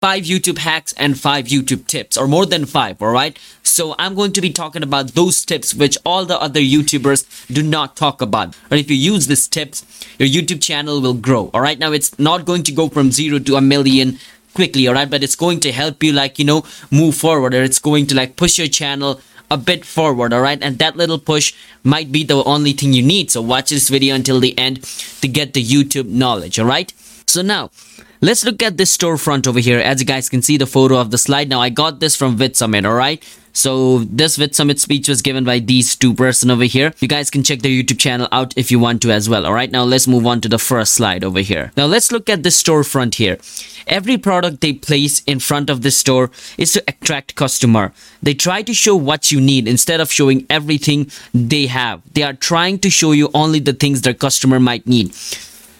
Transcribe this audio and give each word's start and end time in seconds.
five 0.00 0.24
YouTube 0.24 0.56
hacks 0.56 0.94
and 0.94 1.20
five 1.20 1.44
YouTube 1.44 1.86
tips, 1.86 2.16
or 2.16 2.26
more 2.26 2.46
than 2.46 2.64
five, 2.64 3.02
alright? 3.02 3.38
So 3.62 3.94
I'm 3.98 4.14
going 4.14 4.32
to 4.32 4.40
be 4.40 4.50
talking 4.50 4.82
about 4.82 5.08
those 5.08 5.44
tips 5.44 5.74
which 5.74 5.98
all 6.06 6.24
the 6.24 6.40
other 6.40 6.60
YouTubers 6.60 7.46
do 7.52 7.62
not 7.62 7.96
talk 7.96 8.22
about. 8.22 8.56
But 8.70 8.78
if 8.78 8.90
you 8.90 8.96
use 8.96 9.26
these 9.26 9.46
tips, 9.46 9.84
your 10.18 10.26
YouTube 10.26 10.62
channel 10.62 11.02
will 11.02 11.12
grow, 11.12 11.50
alright? 11.52 11.78
Now 11.78 11.92
it's 11.92 12.18
not 12.18 12.46
going 12.46 12.62
to 12.62 12.72
go 12.72 12.88
from 12.88 13.10
zero 13.12 13.38
to 13.40 13.56
a 13.56 13.60
million 13.60 14.18
quickly, 14.54 14.88
alright? 14.88 15.10
But 15.10 15.22
it's 15.22 15.36
going 15.36 15.60
to 15.60 15.72
help 15.72 16.02
you, 16.02 16.12
like, 16.12 16.38
you 16.38 16.46
know, 16.46 16.64
move 16.90 17.14
forward, 17.14 17.52
or 17.52 17.62
it's 17.62 17.78
going 17.78 18.06
to, 18.06 18.14
like, 18.14 18.36
push 18.36 18.56
your 18.56 18.68
channel 18.68 19.20
a 19.52 19.58
bit 19.58 19.84
forward 19.84 20.32
alright 20.32 20.62
and 20.62 20.78
that 20.78 20.96
little 20.96 21.18
push 21.18 21.52
might 21.82 22.12
be 22.12 22.22
the 22.22 22.40
only 22.44 22.70
thing 22.72 22.92
you 22.92 23.02
need 23.02 23.32
so 23.32 23.42
watch 23.42 23.70
this 23.70 23.88
video 23.88 24.14
until 24.14 24.38
the 24.38 24.56
end 24.56 24.80
to 25.20 25.26
get 25.26 25.54
the 25.54 25.64
youtube 25.64 26.06
knowledge 26.06 26.56
alright 26.56 26.92
so 27.30 27.42
now 27.42 27.70
let's 28.20 28.44
look 28.44 28.62
at 28.62 28.76
this 28.76 28.96
storefront 28.96 29.46
over 29.46 29.60
here. 29.60 29.78
As 29.78 30.00
you 30.00 30.06
guys 30.06 30.28
can 30.28 30.42
see 30.42 30.56
the 30.56 30.66
photo 30.66 30.96
of 30.98 31.10
the 31.10 31.18
slide. 31.18 31.48
Now 31.48 31.60
i 31.60 31.68
got 31.68 32.00
this 32.00 32.16
from 32.16 32.36
vidsummit 32.36 32.84
alright 32.84 33.24
so 33.52 33.98
this 33.98 34.38
vidsummit 34.38 34.78
speech 34.78 35.08
was 35.08 35.22
given 35.22 35.44
by 35.44 35.58
these 35.58 35.96
two 35.96 36.14
person 36.14 36.50
over 36.50 36.64
here. 36.64 36.92
You 37.00 37.08
guys 37.08 37.30
can 37.30 37.42
check 37.42 37.60
their 37.60 37.70
youtube 37.70 37.98
channel 37.98 38.28
out 38.32 38.56
if 38.56 38.70
you 38.70 38.78
want 38.78 39.02
to 39.02 39.10
as 39.10 39.28
well 39.28 39.46
alright 39.46 39.70
now 39.70 39.84
let's 39.84 40.06
move 40.06 40.26
on 40.26 40.40
to 40.42 40.48
the 40.48 40.58
first 40.58 40.94
slide 40.94 41.24
over 41.24 41.40
here. 41.40 41.72
Now 41.76 41.86
let's 41.86 42.12
look 42.12 42.28
at 42.28 42.42
the 42.42 42.50
storefront 42.50 43.14
here. 43.14 43.38
Every 43.86 44.18
product 44.18 44.60
they 44.60 44.72
place 44.72 45.22
in 45.24 45.40
front 45.40 45.70
of 45.70 45.82
the 45.82 45.90
store 45.90 46.30
is 46.58 46.72
to 46.72 46.84
attract 46.86 47.34
customer. 47.34 47.92
They 48.22 48.34
try 48.34 48.62
to 48.62 48.74
show 48.74 48.94
what 48.94 49.32
you 49.32 49.40
need 49.40 49.66
instead 49.66 50.00
of 50.00 50.12
showing 50.12 50.46
everything 50.48 51.10
they 51.34 51.66
have. 51.66 52.02
They 52.12 52.22
are 52.22 52.34
trying 52.34 52.78
to 52.80 52.90
show 52.90 53.12
you 53.12 53.30
only 53.34 53.58
the 53.58 53.72
things 53.72 54.02
their 54.02 54.14
customer 54.14 54.60
might 54.60 54.86
need 54.86 55.14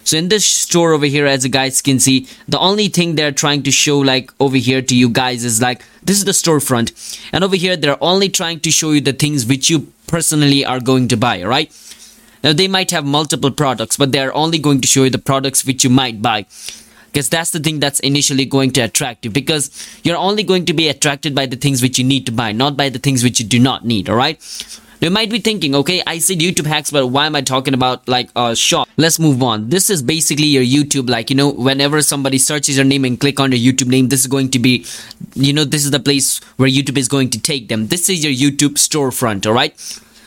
so 0.05 0.17
in 0.17 0.29
this 0.29 0.47
store 0.47 0.93
over 0.93 1.07
here 1.07 1.27
as 1.27 1.45
you 1.45 1.51
guys 1.51 1.83
can 1.83 1.99
see 1.99 2.27
the 2.49 2.59
only 2.59 2.89
thing 2.89 3.15
they're 3.15 3.33
trying 3.33 3.63
to 3.63 3.71
show 3.71 3.99
like 3.99 4.33
over 4.41 4.57
here 4.57 4.83
to 4.83 4.97
you 4.97 5.09
guys 5.09 5.45
is 5.45 5.61
like 5.61 5.85
this 6.03 6.17
is 6.17 6.25
the 6.25 6.33
storefront. 6.33 7.21
And 7.33 7.45
over 7.45 7.57
here 7.57 7.77
they're 7.77 8.03
only 8.03 8.29
trying 8.29 8.61
to 8.61 8.71
show 8.71 8.93
you 8.93 9.01
the 9.01 9.13
things 9.13 9.47
which 9.47 9.69
you 9.71 9.93
personally 10.07 10.65
are 10.65 10.81
going 10.81 11.09
to 11.09 11.17
buy 11.17 11.43
right 11.45 11.71
now 12.43 12.53
they 12.53 12.69
might 12.69 12.91
have 12.91 13.05
multiple 13.05 13.51
products 13.51 13.97
but 13.97 14.13
they're 14.13 14.35
only 14.35 14.59
going 14.59 14.81
to 14.81 14.89
show 14.89 15.05
you 15.05 15.11
the 15.11 15.19
products 15.19 15.65
which 15.65 15.85
you 15.85 15.91
might 15.91 16.23
buy. 16.23 16.47
Because 17.13 17.29
that's 17.29 17.51
the 17.51 17.59
thing 17.59 17.81
that's 17.81 17.99
initially 18.01 18.45
going 18.45 18.71
to 18.73 18.83
attract 18.83 19.25
you 19.25 19.33
because 19.33 19.71
you're 20.05 20.17
only 20.17 20.45
going 20.45 20.65
to 20.67 20.73
be 20.73 20.87
attracted 20.89 21.35
by 21.35 21.45
the 21.47 21.57
things 21.57 21.83
which 21.83 21.99
you 21.99 22.05
need 22.05 22.25
to 22.27 22.33
buy 22.33 22.53
not 22.53 22.77
by 22.77 22.89
the 22.89 23.01
things 23.01 23.25
which 23.25 23.41
you 23.41 23.47
do 23.47 23.59
not 23.59 23.85
need 23.85 24.09
all 24.09 24.15
right 24.17 24.41
you 25.01 25.11
might 25.11 25.31
be 25.31 25.39
thinking 25.39 25.75
okay 25.75 26.03
i 26.07 26.19
said 26.19 26.39
youtube 26.39 26.67
hacks 26.67 26.91
but 26.91 27.07
why 27.07 27.25
am 27.27 27.35
i 27.35 27.41
talking 27.41 27.73
about 27.75 28.07
like 28.07 28.29
uh, 28.37 28.51
a 28.53 28.57
shop 28.57 28.89
let's 28.97 29.19
move 29.19 29.43
on. 29.43 29.69
This 29.71 29.89
is 29.89 30.03
basically 30.03 30.45
your 30.45 30.63
youtube 30.63 31.09
like 31.09 31.31
you 31.31 31.37
know 31.37 31.51
whenever 31.51 32.03
somebody 32.03 32.39
searches 32.39 32.77
your 32.77 32.85
name 32.85 33.05
and 33.05 33.19
click 33.19 33.41
on 33.41 33.53
your 33.53 33.73
youtube 33.73 33.89
name 33.89 34.09
this 34.09 34.21
is 34.21 34.27
going 34.27 34.51
to 34.51 34.59
be 34.59 34.85
you 35.35 35.53
know 35.53 35.65
this 35.65 35.85
is 35.85 35.91
the 35.91 36.01
place 36.01 36.39
where 36.57 36.69
youtube 36.69 36.99
is 36.99 37.09
going 37.09 37.31
to 37.31 37.41
take 37.41 37.69
them. 37.69 37.87
This 37.87 38.09
is 38.09 38.23
your 38.25 38.33
youtube 38.33 38.75
storefront 38.75 39.47
all 39.47 39.53
right? 39.53 39.75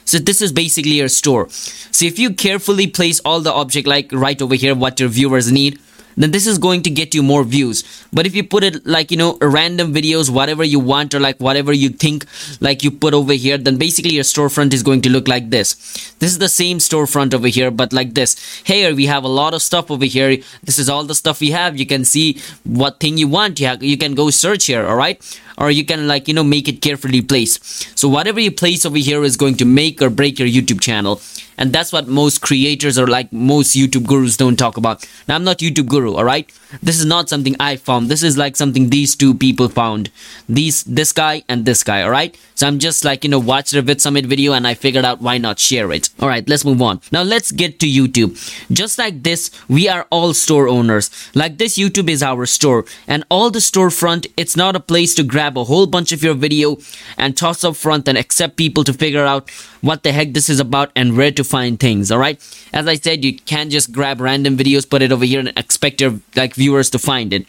So 0.05 0.17
this 0.17 0.41
is 0.41 0.51
basically 0.51 0.93
your 0.93 1.07
store. 1.07 1.47
So 1.49 2.05
if 2.05 2.19
you 2.19 2.33
carefully 2.33 2.87
place 2.87 3.21
all 3.21 3.39
the 3.39 3.53
object 3.53 3.87
like 3.87 4.11
right 4.11 4.41
over 4.41 4.55
here 4.55 4.75
what 4.75 4.99
your 4.99 5.09
viewers 5.09 5.51
need 5.51 5.79
then 6.15 6.31
this 6.31 6.47
is 6.47 6.57
going 6.57 6.83
to 6.83 6.89
get 6.89 7.13
you 7.13 7.23
more 7.23 7.43
views. 7.43 7.83
But 8.11 8.25
if 8.25 8.35
you 8.35 8.43
put 8.43 8.63
it 8.63 8.85
like 8.85 9.11
you 9.11 9.17
know 9.17 9.37
random 9.41 9.93
videos 9.93 10.29
whatever 10.29 10.63
you 10.63 10.79
want 10.79 11.13
or 11.13 11.19
like 11.19 11.39
whatever 11.39 11.73
you 11.73 11.89
think 11.89 12.25
like 12.61 12.83
you 12.83 12.91
put 12.91 13.13
over 13.13 13.33
here 13.33 13.57
then 13.57 13.77
basically 13.77 14.13
your 14.13 14.23
storefront 14.23 14.73
is 14.73 14.83
going 14.83 15.01
to 15.01 15.09
look 15.09 15.27
like 15.27 15.49
this. 15.49 15.75
This 16.19 16.31
is 16.31 16.39
the 16.39 16.49
same 16.49 16.77
storefront 16.77 17.33
over 17.33 17.47
here 17.47 17.71
but 17.71 17.93
like 17.93 18.13
this. 18.13 18.61
Here 18.63 18.93
we 18.95 19.05
have 19.07 19.23
a 19.23 19.27
lot 19.27 19.53
of 19.53 19.61
stuff 19.61 19.91
over 19.91 20.05
here. 20.05 20.37
This 20.63 20.79
is 20.79 20.89
all 20.89 21.03
the 21.03 21.15
stuff 21.15 21.39
we 21.39 21.51
have. 21.51 21.77
You 21.77 21.85
can 21.85 22.05
see 22.05 22.39
what 22.63 22.99
thing 22.99 23.17
you 23.17 23.27
want. 23.27 23.59
You, 23.59 23.67
have, 23.67 23.83
you 23.83 23.97
can 23.97 24.13
go 24.15 24.29
search 24.29 24.65
here 24.65 24.85
all 24.85 24.95
right 24.95 25.21
or 25.57 25.71
you 25.71 25.85
can 25.85 26.07
like 26.07 26.27
you 26.27 26.33
know 26.33 26.43
make 26.43 26.67
it 26.67 26.81
carefully 26.81 27.21
placed. 27.21 27.97
So 27.97 28.07
whatever 28.07 28.39
you 28.39 28.51
place 28.51 28.85
over 28.85 28.97
here 28.97 29.23
is 29.23 29.37
going 29.37 29.55
to 29.55 29.65
make 29.65 30.01
or 30.01 30.09
break 30.09 30.39
your 30.39 30.47
youtube 30.47 30.81
channel. 30.81 31.21
And 31.55 31.71
that's 31.71 31.93
what 31.93 32.07
most 32.07 32.41
creators 32.41 32.97
or 32.97 33.05
like 33.05 33.31
most 33.31 33.75
youtube 33.75 34.07
gurus 34.07 34.37
don't 34.37 34.57
talk 34.57 34.77
about. 34.77 35.07
Now 35.27 35.35
i'm 35.35 35.43
not 35.43 35.59
youtube 35.59 35.87
guru 35.87 36.15
all 36.15 36.23
right? 36.23 36.49
This 36.81 36.99
is 36.99 37.05
not 37.05 37.29
something 37.29 37.55
i 37.59 37.75
found. 37.75 38.09
This 38.09 38.23
is 38.23 38.37
like 38.37 38.55
something 38.55 38.89
these 38.89 39.15
two 39.15 39.33
people 39.33 39.69
found. 39.69 40.09
These 40.49 40.83
this 40.83 41.11
guy 41.11 41.43
and 41.47 41.65
this 41.65 41.83
guy 41.83 42.01
all 42.01 42.09
right? 42.09 42.37
So 42.55 42.67
i'm 42.67 42.79
just 42.79 43.05
like 43.05 43.23
you 43.23 43.29
know 43.29 43.39
watched 43.39 43.73
a 43.73 43.83
vidsummit 43.83 44.25
video 44.25 44.53
and 44.53 44.67
i 44.67 44.73
figured 44.73 45.05
out 45.05 45.21
why 45.21 45.37
not 45.37 45.59
share 45.59 45.91
it. 45.91 46.09
All 46.19 46.27
right 46.27 46.47
let's 46.47 46.65
move 46.65 46.81
on. 46.81 47.01
Now 47.11 47.21
let's 47.21 47.51
get 47.51 47.79
to 47.79 47.85
youtube. 47.85 48.33
Just 48.71 48.97
like 48.97 49.23
this 49.23 49.51
we 49.69 49.87
are 49.87 50.07
all 50.09 50.33
store 50.33 50.67
owners. 50.67 51.11
Like 51.35 51.57
this 51.57 51.77
youtube 51.77 52.09
is 52.09 52.23
our 52.23 52.45
store. 52.45 52.85
And 53.07 53.23
all 53.29 53.51
the 53.51 53.59
storefront 53.59 54.27
it's 54.35 54.57
not 54.57 54.75
a 54.75 54.79
place 54.79 55.13
to 55.15 55.23
grab 55.23 55.42
a 55.47 55.63
whole 55.63 55.85
bunch 55.85 56.11
of 56.11 56.23
your 56.23 56.33
video 56.33 56.77
and 57.17 57.35
toss 57.35 57.63
up 57.63 57.75
front 57.75 58.07
and 58.07 58.17
accept 58.17 58.55
people 58.55 58.83
to 58.83 58.93
figure 58.93 59.25
out 59.25 59.49
what 59.81 60.03
the 60.03 60.11
heck 60.11 60.33
this 60.33 60.49
is 60.49 60.59
about 60.59 60.91
and 60.95 61.17
where 61.17 61.31
to 61.31 61.43
find 61.43 61.79
things 61.79 62.11
all 62.11 62.19
right? 62.19 62.39
As 62.73 62.87
i 62.87 62.95
said 62.95 63.23
you 63.25 63.37
can't 63.37 63.71
just 63.71 63.91
grab 63.91 64.21
random 64.21 64.57
videos 64.57 64.89
put 64.89 65.01
it 65.01 65.11
over 65.11 65.25
here 65.25 65.39
and 65.39 65.53
expect 65.57 66.01
your 66.01 66.19
like 66.35 66.55
viewers 66.55 66.89
to 66.91 66.99
find 66.99 67.33
it. 67.33 67.45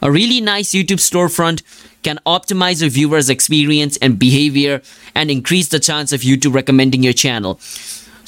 A 0.00 0.10
really 0.10 0.40
nice 0.40 0.70
youtube 0.70 1.02
storefront 1.10 1.62
can 2.02 2.18
optimize 2.24 2.80
your 2.80 2.90
viewers 2.90 3.28
experience 3.28 3.96
and 3.98 4.18
behavior 4.18 4.80
and 5.14 5.30
increase 5.30 5.68
the 5.68 5.80
chance 5.80 6.12
of 6.12 6.20
youtube 6.20 6.54
recommending 6.54 7.02
your 7.02 7.12
channel 7.12 7.60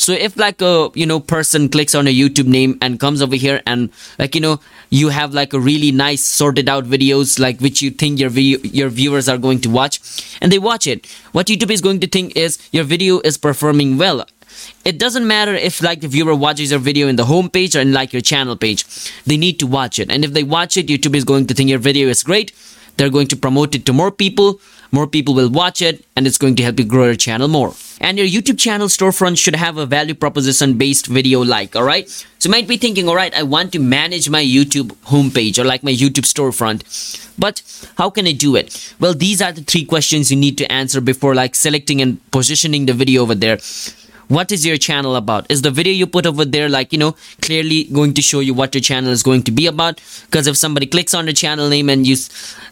so 0.00 0.12
if 0.12 0.36
like 0.36 0.62
a 0.62 0.90
you 0.94 1.06
know 1.06 1.20
person 1.20 1.68
clicks 1.68 1.94
on 1.94 2.06
a 2.06 2.14
youtube 2.14 2.46
name 2.46 2.76
and 2.80 2.98
comes 2.98 3.20
over 3.20 3.36
here 3.36 3.60
and 3.66 3.90
like 4.18 4.34
you 4.34 4.40
know 4.40 4.58
you 4.88 5.08
have 5.08 5.34
like 5.34 5.52
a 5.52 5.60
really 5.60 5.92
nice 5.92 6.24
sorted 6.24 6.68
out 6.68 6.84
videos 6.84 7.38
like 7.38 7.60
which 7.60 7.82
you 7.82 7.90
think 7.90 8.18
your 8.18 8.30
your 8.30 8.88
viewers 8.88 9.28
are 9.28 9.38
going 9.38 9.60
to 9.60 9.68
watch 9.68 10.00
and 10.40 10.50
they 10.50 10.58
watch 10.58 10.86
it 10.86 11.06
what 11.32 11.46
youtube 11.46 11.70
is 11.70 11.80
going 11.80 12.00
to 12.00 12.06
think 12.06 12.36
is 12.36 12.58
your 12.72 12.84
video 12.84 13.20
is 13.20 13.36
performing 13.38 13.98
well. 13.98 14.26
It 14.84 14.98
doesn't 14.98 15.26
matter 15.26 15.54
if 15.54 15.80
like 15.80 16.00
the 16.00 16.08
viewer 16.08 16.34
watches 16.34 16.72
your 16.72 16.80
video 16.80 17.06
in 17.06 17.16
the 17.16 17.24
home 17.24 17.48
page 17.48 17.76
or 17.76 17.80
in 17.80 17.92
like 17.92 18.12
your 18.12 18.20
channel 18.20 18.56
page. 18.56 18.84
They 19.24 19.36
need 19.36 19.60
to 19.60 19.66
watch 19.66 19.98
it. 19.98 20.10
And 20.10 20.24
if 20.24 20.32
they 20.32 20.42
watch 20.42 20.76
it 20.76 20.88
youtube 20.88 21.14
is 21.14 21.24
going 21.24 21.46
to 21.46 21.54
think 21.54 21.70
your 21.70 21.78
video 21.78 22.08
is 22.08 22.22
great 22.22 22.52
they're 23.00 23.08
going 23.08 23.28
to 23.28 23.36
promote 23.36 23.74
it 23.74 23.86
to 23.86 23.94
more 23.94 24.10
people. 24.12 24.60
More 24.92 25.06
people 25.06 25.32
will 25.32 25.48
watch 25.48 25.80
it 25.80 26.04
and 26.16 26.26
it's 26.26 26.36
going 26.36 26.54
to 26.56 26.62
help 26.62 26.78
you 26.78 26.84
grow 26.84 27.04
your 27.06 27.14
channel 27.14 27.48
more. 27.48 27.72
And 27.98 28.18
your 28.18 28.26
youtube 28.26 28.58
channel 28.58 28.88
storefront 28.88 29.38
should 29.38 29.56
have 29.56 29.78
a 29.78 29.86
value 29.86 30.14
proposition 30.14 30.76
based 30.76 31.06
video 31.06 31.42
like 31.42 31.74
all 31.74 31.82
right? 31.82 32.10
So 32.10 32.48
you 32.48 32.50
might 32.50 32.68
be 32.68 32.76
thinking 32.76 33.08
all 33.08 33.14
right 33.14 33.34
i 33.34 33.42
want 33.42 33.72
to 33.72 33.78
manage 33.78 34.28
my 34.28 34.44
youtube 34.44 34.92
homepage 35.12 35.58
or 35.58 35.64
like 35.64 35.82
my 35.82 35.92
youtube 35.92 36.28
storefront. 36.34 36.84
But 37.38 37.62
how 37.96 38.10
can 38.10 38.26
i 38.26 38.32
do 38.32 38.54
it? 38.56 38.94
Well 39.00 39.14
these 39.14 39.40
are 39.40 39.52
the 39.52 39.62
three 39.62 39.86
questions 39.86 40.30
you 40.30 40.36
need 40.36 40.58
to 40.58 40.70
answer 40.70 41.00
before 41.00 41.34
like 41.34 41.54
selecting 41.54 42.02
and 42.02 42.18
positioning 42.32 42.84
the 42.84 42.92
video 42.92 43.22
over 43.22 43.34
there 43.34 43.58
what 44.30 44.52
is 44.52 44.64
your 44.64 44.76
channel 44.76 45.16
about? 45.16 45.50
Is 45.50 45.62
the 45.62 45.72
video 45.72 45.92
you 45.92 46.06
put 46.06 46.24
over 46.24 46.44
there 46.44 46.68
like 46.68 46.92
you 46.92 46.98
know 46.98 47.16
clearly 47.42 47.84
going 47.84 48.14
to 48.14 48.22
show 48.22 48.38
you 48.40 48.54
what 48.54 48.74
your 48.74 48.80
channel 48.80 49.10
is 49.10 49.24
going 49.24 49.42
to 49.42 49.50
be 49.50 49.66
about? 49.66 50.00
Because 50.26 50.46
if 50.46 50.56
somebody 50.56 50.86
clicks 50.86 51.14
on 51.14 51.26
the 51.26 51.32
channel 51.32 51.68
name 51.68 51.90
and 51.90 52.06
you 52.06 52.16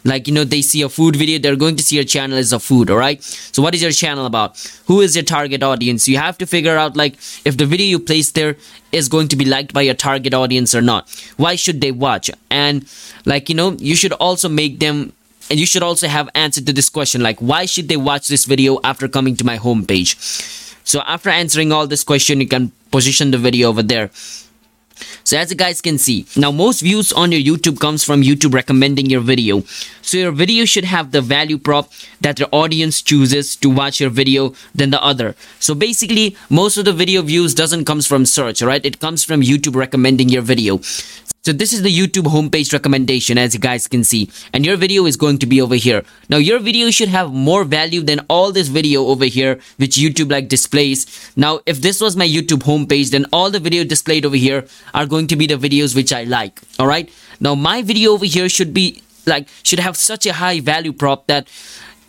like 0.05 0.27
you 0.27 0.33
know 0.33 0.45
they 0.45 0.61
see 0.61 0.81
a 0.81 0.89
food 0.89 1.17
video 1.17 1.37
they're 1.37 1.57
going 1.57 1.75
to 1.75 1.83
see 1.83 1.97
your 1.97 2.05
channel 2.05 2.37
is 2.37 2.53
a 2.53 2.59
food 2.59 2.89
all 2.89 2.97
right 2.97 3.21
so 3.21 3.61
what 3.61 3.75
is 3.75 3.81
your 3.81 3.91
channel 3.91 4.25
about? 4.25 4.57
Who 4.87 5.01
is 5.01 5.15
your 5.17 5.25
target 5.25 5.61
audience? 5.61 6.07
You 6.07 6.17
have 6.17 6.37
to 6.37 6.45
figure 6.45 6.77
out 6.77 6.95
like 6.95 7.15
if 7.43 7.57
the 7.57 7.65
video 7.65 7.87
you 7.87 7.99
place 7.99 8.31
there 8.31 8.55
is 8.93 9.09
going 9.09 9.27
to 9.27 9.35
be 9.35 9.45
liked 9.45 9.73
by 9.73 9.81
your 9.81 9.95
target 9.95 10.33
audience 10.33 10.73
or 10.73 10.81
not. 10.81 11.09
Why 11.35 11.55
should 11.55 11.81
they 11.81 11.91
watch? 11.91 12.31
And 12.49 12.87
like 13.25 13.49
you 13.49 13.55
know 13.55 13.71
you 13.73 13.97
should 13.97 14.13
also 14.13 14.47
make 14.47 14.79
them 14.79 15.11
and 15.51 15.59
you 15.59 15.65
should 15.65 15.83
also 15.83 16.07
have 16.07 16.29
answer 16.35 16.61
to 16.61 16.71
this 16.71 16.89
question 16.89 17.21
like 17.21 17.39
why 17.39 17.65
should 17.65 17.89
they 17.89 17.97
watch 17.97 18.29
this 18.29 18.45
video 18.45 18.79
after 18.83 19.07
coming 19.09 19.35
to 19.35 19.43
my 19.43 19.57
homepage 19.57 20.68
so 20.89 21.01
after 21.05 21.29
answering 21.29 21.71
all 21.71 21.85
this 21.85 22.03
question 22.03 22.41
you 22.41 22.47
can 22.47 22.71
position 22.89 23.29
the 23.29 23.37
video 23.37 23.69
over 23.69 23.83
there. 23.83 24.09
So 25.23 25.37
as 25.37 25.51
you 25.51 25.55
guys 25.55 25.81
can 25.81 25.99
see 25.99 26.25
now 26.35 26.51
most 26.51 26.81
views 26.81 27.13
on 27.13 27.31
your 27.31 27.41
youtube 27.41 27.79
comes 27.79 28.03
from 28.03 28.23
youtube 28.23 28.55
recommending 28.55 29.05
your 29.05 29.21
video. 29.21 29.61
So 30.01 30.17
your 30.17 30.31
video 30.31 30.65
should 30.65 30.85
have 30.85 31.11
the 31.11 31.21
value 31.21 31.59
prop 31.59 31.91
that 32.21 32.39
your 32.39 32.49
audience 32.51 33.03
chooses 33.03 33.55
to 33.57 33.69
watch 33.69 34.01
your 34.01 34.09
video 34.09 34.55
than 34.73 34.89
the 34.89 35.01
other. 35.03 35.35
So 35.59 35.75
basically 35.75 36.35
most 36.49 36.77
of 36.77 36.85
the 36.85 36.93
video 36.93 37.21
views 37.21 37.53
doesn't 37.53 37.85
comes 37.85 38.07
from 38.07 38.25
search 38.25 38.63
right? 38.63 38.83
It 38.83 38.99
comes 38.99 39.23
from 39.23 39.41
youtube 39.41 39.75
recommending 39.75 40.29
your 40.29 40.41
video 40.41 40.79
so 41.49 41.53
this 41.53 41.73
is 41.73 41.81
the 41.81 41.89
YouTube 41.89 42.27
homepage 42.31 42.71
recommendation 42.73 43.39
as 43.39 43.55
you 43.55 43.59
guys 43.59 43.87
can 43.87 44.03
see 44.03 44.29
and 44.53 44.63
your 44.63 44.77
video 44.77 45.07
is 45.07 45.17
going 45.17 45.39
to 45.39 45.47
be 45.47 45.59
over 45.59 45.73
here. 45.73 46.03
Now 46.29 46.37
your 46.37 46.59
video 46.59 46.91
should 46.91 47.09
have 47.09 47.33
more 47.33 47.63
value 47.63 48.01
than 48.01 48.19
all 48.29 48.51
this 48.51 48.67
video 48.67 49.07
over 49.07 49.25
here 49.25 49.59
which 49.77 49.95
YouTube 49.95 50.29
like 50.31 50.47
displays. 50.47 51.07
Now 51.35 51.61
if 51.65 51.81
this 51.81 52.01
was 52.01 52.15
my 52.15 52.27
YouTube 52.27 52.61
homepage 52.69 53.09
then 53.09 53.25
all 53.33 53.49
the 53.49 53.59
video 53.59 53.83
displayed 53.83 54.27
over 54.27 54.35
here 54.35 54.67
are 54.93 55.07
going 55.07 55.25
to 55.25 55.35
be 55.35 55.47
the 55.47 55.55
videos 55.55 55.95
which 55.95 56.13
I 56.13 56.23
like. 56.25 56.61
Alright. 56.79 57.09
Now 57.39 57.55
my 57.55 57.81
video 57.81 58.11
over 58.11 58.25
here 58.25 58.47
should 58.47 58.71
be 58.71 59.01
like 59.25 59.47
should 59.63 59.79
have 59.79 59.97
such 59.97 60.27
a 60.27 60.33
high 60.33 60.59
value 60.59 60.93
prop 60.93 61.25
that 61.25 61.47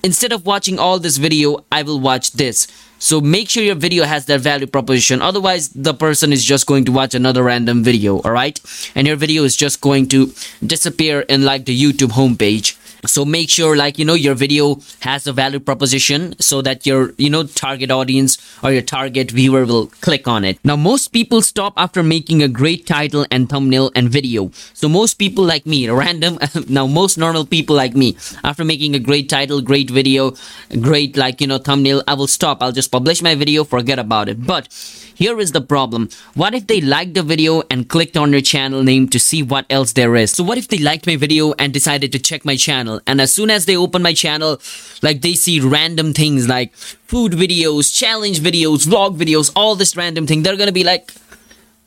instead 0.03 0.33
of 0.33 0.45
watching 0.45 0.79
all 0.79 0.99
this 0.99 1.17
video 1.17 1.65
i 1.71 1.83
will 1.83 2.01
watch 2.01 2.33
this 2.33 2.67
so 3.01 3.21
make 3.21 3.49
sure 3.49 3.65
your 3.65 3.75
video 3.75 4.05
has 4.05 4.27
that 4.27 4.41
value 4.41 4.67
proposition. 4.69 5.21
Otherwise 5.23 5.71
the 5.71 5.95
person 5.95 6.33
is 6.33 6.45
just 6.45 6.67
going 6.67 6.85
to 6.85 6.93
watch 6.93 7.15
another 7.15 7.43
random 7.43 7.83
video 7.83 8.21
all 8.21 8.31
right 8.31 8.61
and 8.95 9.07
your 9.07 9.17
video 9.17 9.45
is 9.45 9.57
just 9.57 9.81
going 9.81 10.07
to 10.07 10.33
disappear 10.65 11.21
in 11.23 11.45
like 11.45 11.65
the 11.65 11.75
youtube 11.75 12.13
homepage 12.13 12.77
so 13.07 13.25
make 13.25 13.51
sure 13.51 13.77
like 13.77 13.99
you 13.99 14.05
know 14.05 14.15
your 14.15 14.35
video 14.35 14.81
has 15.01 15.27
a 15.27 15.33
value 15.33 15.61
proposition 15.61 16.35
so 16.41 16.63
that 16.63 16.87
your 16.87 17.13
you 17.17 17.31
know 17.31 17.45
target 17.45 17.91
audience 17.91 18.39
or 18.63 18.73
your 18.73 18.83
target 18.83 19.31
viewer 19.31 19.65
will 19.65 19.87
click 20.01 20.29
on 20.29 20.45
it. 20.45 20.59
Now 20.65 20.77
most 20.77 21.09
people 21.09 21.43
stop 21.43 21.75
after 21.77 22.03
making 22.03 22.43
a 22.43 22.49
great 22.49 22.87
title 22.87 23.27
and 23.31 23.49
thumbnail 23.49 23.91
and 23.95 24.09
video. 24.09 24.51
So 24.75 24.89
most 24.89 25.15
people 25.15 25.45
like 25.45 25.67
me 25.67 25.89
random 26.01 26.39
now 26.69 26.87
most 26.87 27.19
normal 27.19 27.45
people 27.47 27.77
like 27.77 27.95
me 27.95 28.17
after 28.45 28.65
making 28.65 28.95
a 28.95 28.99
great 28.99 29.29
title 29.29 29.61
great 29.61 29.91
video 29.91 30.35
great 30.81 31.17
like 31.17 31.41
you 31.41 31.47
know 31.47 31.59
thumbnail 31.59 32.03
i 32.07 32.15
will 32.15 32.27
stop. 32.27 32.63
I'll 32.63 32.73
just 32.73 32.91
publish 32.91 33.23
my 33.23 33.35
video 33.35 33.65
forget 33.65 33.99
about 33.99 34.29
it. 34.29 34.45
But 34.47 34.69
here 35.15 35.39
is 35.39 35.53
the 35.53 35.61
problem. 35.61 36.09
What 36.35 36.55
if 36.55 36.67
they 36.67 36.81
liked 36.81 37.15
the 37.15 37.23
video 37.23 37.63
and 37.71 37.89
clicked 37.89 38.17
on 38.17 38.33
your 38.33 38.41
channel 38.41 38.83
name 38.83 39.09
to 39.09 39.21
see 39.21 39.43
what 39.43 39.67
else 39.69 39.93
there 39.93 40.17
is? 40.17 40.31
So 40.33 40.43
what 40.43 40.59
if 40.59 40.69
they 40.69 40.79
liked 40.79 41.07
my 41.07 41.17
video 41.17 41.53
and 41.59 41.73
decided 41.73 42.11
to 42.13 42.19
check 42.19 42.45
my 42.45 42.57
channel. 42.91 43.03
And 43.07 43.21
as 43.21 43.33
soon 43.33 43.51
as 43.51 43.67
they 43.67 43.77
open 43.77 44.03
my 44.03 44.15
channel, 44.15 44.61
like 45.03 45.23
they 45.23 45.35
see 45.35 45.61
random 45.61 46.13
things 46.13 46.49
like 46.49 46.75
food 46.75 47.33
videos, 47.33 47.95
challenge 47.97 48.41
videos, 48.41 48.87
vlog 48.87 49.17
videos, 49.17 49.53
all 49.55 49.75
this 49.75 49.97
random 49.97 50.27
thing, 50.27 50.43
they're 50.43 50.57
gonna 50.57 50.73
be 50.73 50.85
like, 50.85 51.13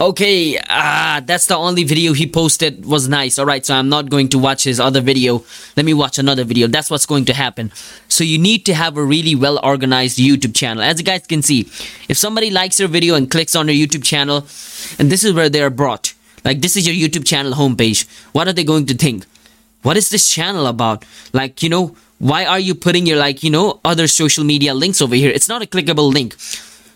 okay 0.02 0.60
ah 0.70 1.22
that's 1.24 1.46
the 1.46 1.56
only 1.56 1.84
video 1.84 2.14
he 2.14 2.28
posted 2.28 2.84
was 2.86 3.08
nice. 3.08 3.38
All 3.40 3.46
right 3.46 3.64
so 3.66 3.76
i'm 3.76 3.90
not 3.90 4.10
going 4.10 4.28
to 4.30 4.40
watch 4.40 4.64
his 4.64 4.80
other 4.80 5.02
video. 5.02 5.44
Let 5.78 5.86
me 5.86 5.94
watch 5.94 6.18
another 6.18 6.44
video. 6.44 6.68
That's 6.68 6.90
what's 6.90 7.06
going 7.06 7.26
to 7.26 7.34
happen. 7.34 7.72
So 8.10 8.24
you 8.24 8.38
need 8.38 8.66
to 8.66 8.74
have 8.74 8.98
a 8.98 9.04
really 9.04 9.36
well 9.36 9.60
organized 9.64 10.18
youtube 10.18 10.56
channel. 10.56 10.84
As 10.84 11.00
you 11.00 11.06
guys 11.06 11.28
can 11.28 11.42
see 11.42 11.62
if 12.10 12.18
somebody 12.18 12.50
likes 12.50 12.80
your 12.80 12.90
video 12.90 13.16
and 13.16 13.30
clicks 13.30 13.56
on 13.56 13.68
your 13.70 13.78
youtube 13.88 14.04
channel 14.04 14.38
and 15.00 15.12
this 15.12 15.24
is 15.24 15.32
where 15.32 15.48
they 15.48 15.62
are 15.62 15.70
brought. 15.70 16.14
Like 16.44 16.62
this 16.62 16.76
is 16.76 16.86
your 16.88 16.98
youtube 16.98 17.26
channel 17.26 17.54
homepage. 17.54 18.06
What 18.34 18.48
are 18.48 18.54
they 18.54 18.66
going 18.66 18.88
to 18.88 18.96
think 18.96 19.26
what 19.84 19.96
is 19.96 20.10
this 20.10 20.30
channel 20.30 20.66
about? 20.68 21.06
Like 21.32 21.62
you 21.62 21.70
know 21.70 21.96
why 22.20 22.46
are 22.46 22.60
you 22.60 22.74
putting 22.74 23.06
your 23.06 23.18
like 23.18 23.44
you 23.44 23.52
know 23.52 23.80
other 23.86 24.08
social 24.08 24.44
media 24.44 24.74
links 24.74 25.02
over 25.02 25.16
here? 25.16 25.30
It's 25.30 25.50
not 25.50 25.62
a 25.62 25.66
clickable 25.66 26.12
link. 26.12 26.36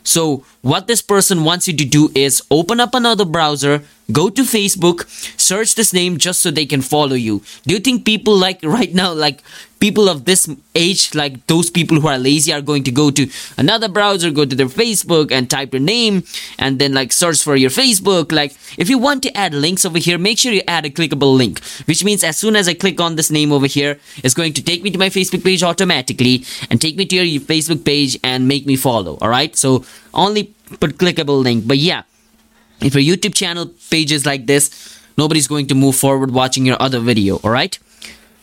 So 0.04 0.46
what 0.62 0.88
this 0.88 1.02
person 1.02 1.44
wants 1.44 1.68
you 1.68 1.76
to 1.76 1.86
do 1.86 2.10
is 2.16 2.42
open 2.50 2.80
up 2.80 2.96
another 2.96 3.26
browser, 3.26 3.84
go 4.12 4.30
to 4.30 4.44
Facebook, 4.44 5.08
search 5.40 5.76
this 5.76 5.94
name 5.94 6.18
just 6.18 6.42
so 6.42 6.52
they 6.52 6.66
can 6.66 6.82
follow 6.82 7.16
you. 7.16 7.42
Do 7.66 7.74
you 7.74 7.80
think 7.80 8.06
people 8.06 8.36
like 8.36 8.60
right 8.64 8.94
now, 8.94 9.14
like 9.14 9.42
people 9.80 10.10
of 10.10 10.26
this 10.26 10.50
age, 10.76 11.14
like 11.14 11.46
those 11.48 11.70
people 11.70 12.00
who 12.00 12.08
are 12.08 12.18
lazy 12.18 12.52
are 12.52 12.62
going 12.62 12.84
to 12.84 12.92
go 12.92 13.12
to 13.12 13.30
another 13.58 13.88
browser, 13.88 14.32
go 14.32 14.46
to 14.46 14.56
their 14.56 14.68
Facebook 14.68 15.32
and 15.32 15.50
type 15.50 15.74
your 15.74 15.82
name 15.82 16.24
and 16.58 16.80
then 16.80 16.94
like 16.94 17.12
search 17.12 17.44
for 17.44 17.56
your 17.56 17.70
Facebook. 17.70 18.32
Like 18.32 18.56
if 18.78 18.90
you 18.90 18.98
want 18.98 19.24
to 19.24 19.38
add 19.38 19.54
links 19.54 19.86
over 19.86 20.00
here, 20.00 20.18
make 20.18 20.40
sure 20.40 20.52
you 20.52 20.64
add 20.68 20.86
a 20.86 20.90
clickable 20.90 21.36
link, 21.36 21.62
which 21.86 22.04
means 22.04 22.24
as 22.24 22.38
soon 22.38 22.56
as 22.56 22.68
I 22.68 22.74
click 22.74 23.00
on 23.00 23.16
this 23.16 23.30
name 23.30 23.52
over 23.52 23.68
here, 23.68 24.00
it's 24.24 24.34
going 24.34 24.54
to 24.54 24.64
take 24.64 24.84
me 24.84 24.92
to 24.92 24.98
my 25.00 25.10
Facebook 25.10 25.44
page 25.44 25.64
automatically 25.64 26.46
and 26.70 26.82
take 26.82 26.96
me 26.96 27.06
to 27.06 27.16
your 27.16 27.42
Facebook 27.42 27.86
page 27.86 28.18
and 28.24 28.48
make 28.48 28.66
me 28.66 28.76
follow. 28.76 29.18
All 29.22 29.30
right. 29.30 29.56
So 29.56 29.84
only 30.14 30.56
put 30.80 30.98
clickable 30.98 31.42
link. 31.44 31.68
But 31.68 31.78
yeah, 31.78 32.04
if 32.82 32.96
your 32.96 33.04
YouTube 33.04 33.36
channel 33.36 33.72
page 33.90 34.12
is 34.12 34.26
like 34.26 34.46
this, 34.46 35.00
nobody's 35.18 35.48
going 35.48 35.68
to 35.68 35.76
move 35.76 35.96
forward 35.96 36.32
watching 36.32 36.66
your 36.66 36.82
other 36.82 37.00
video. 37.00 37.40
All 37.44 37.52
right. 37.52 37.78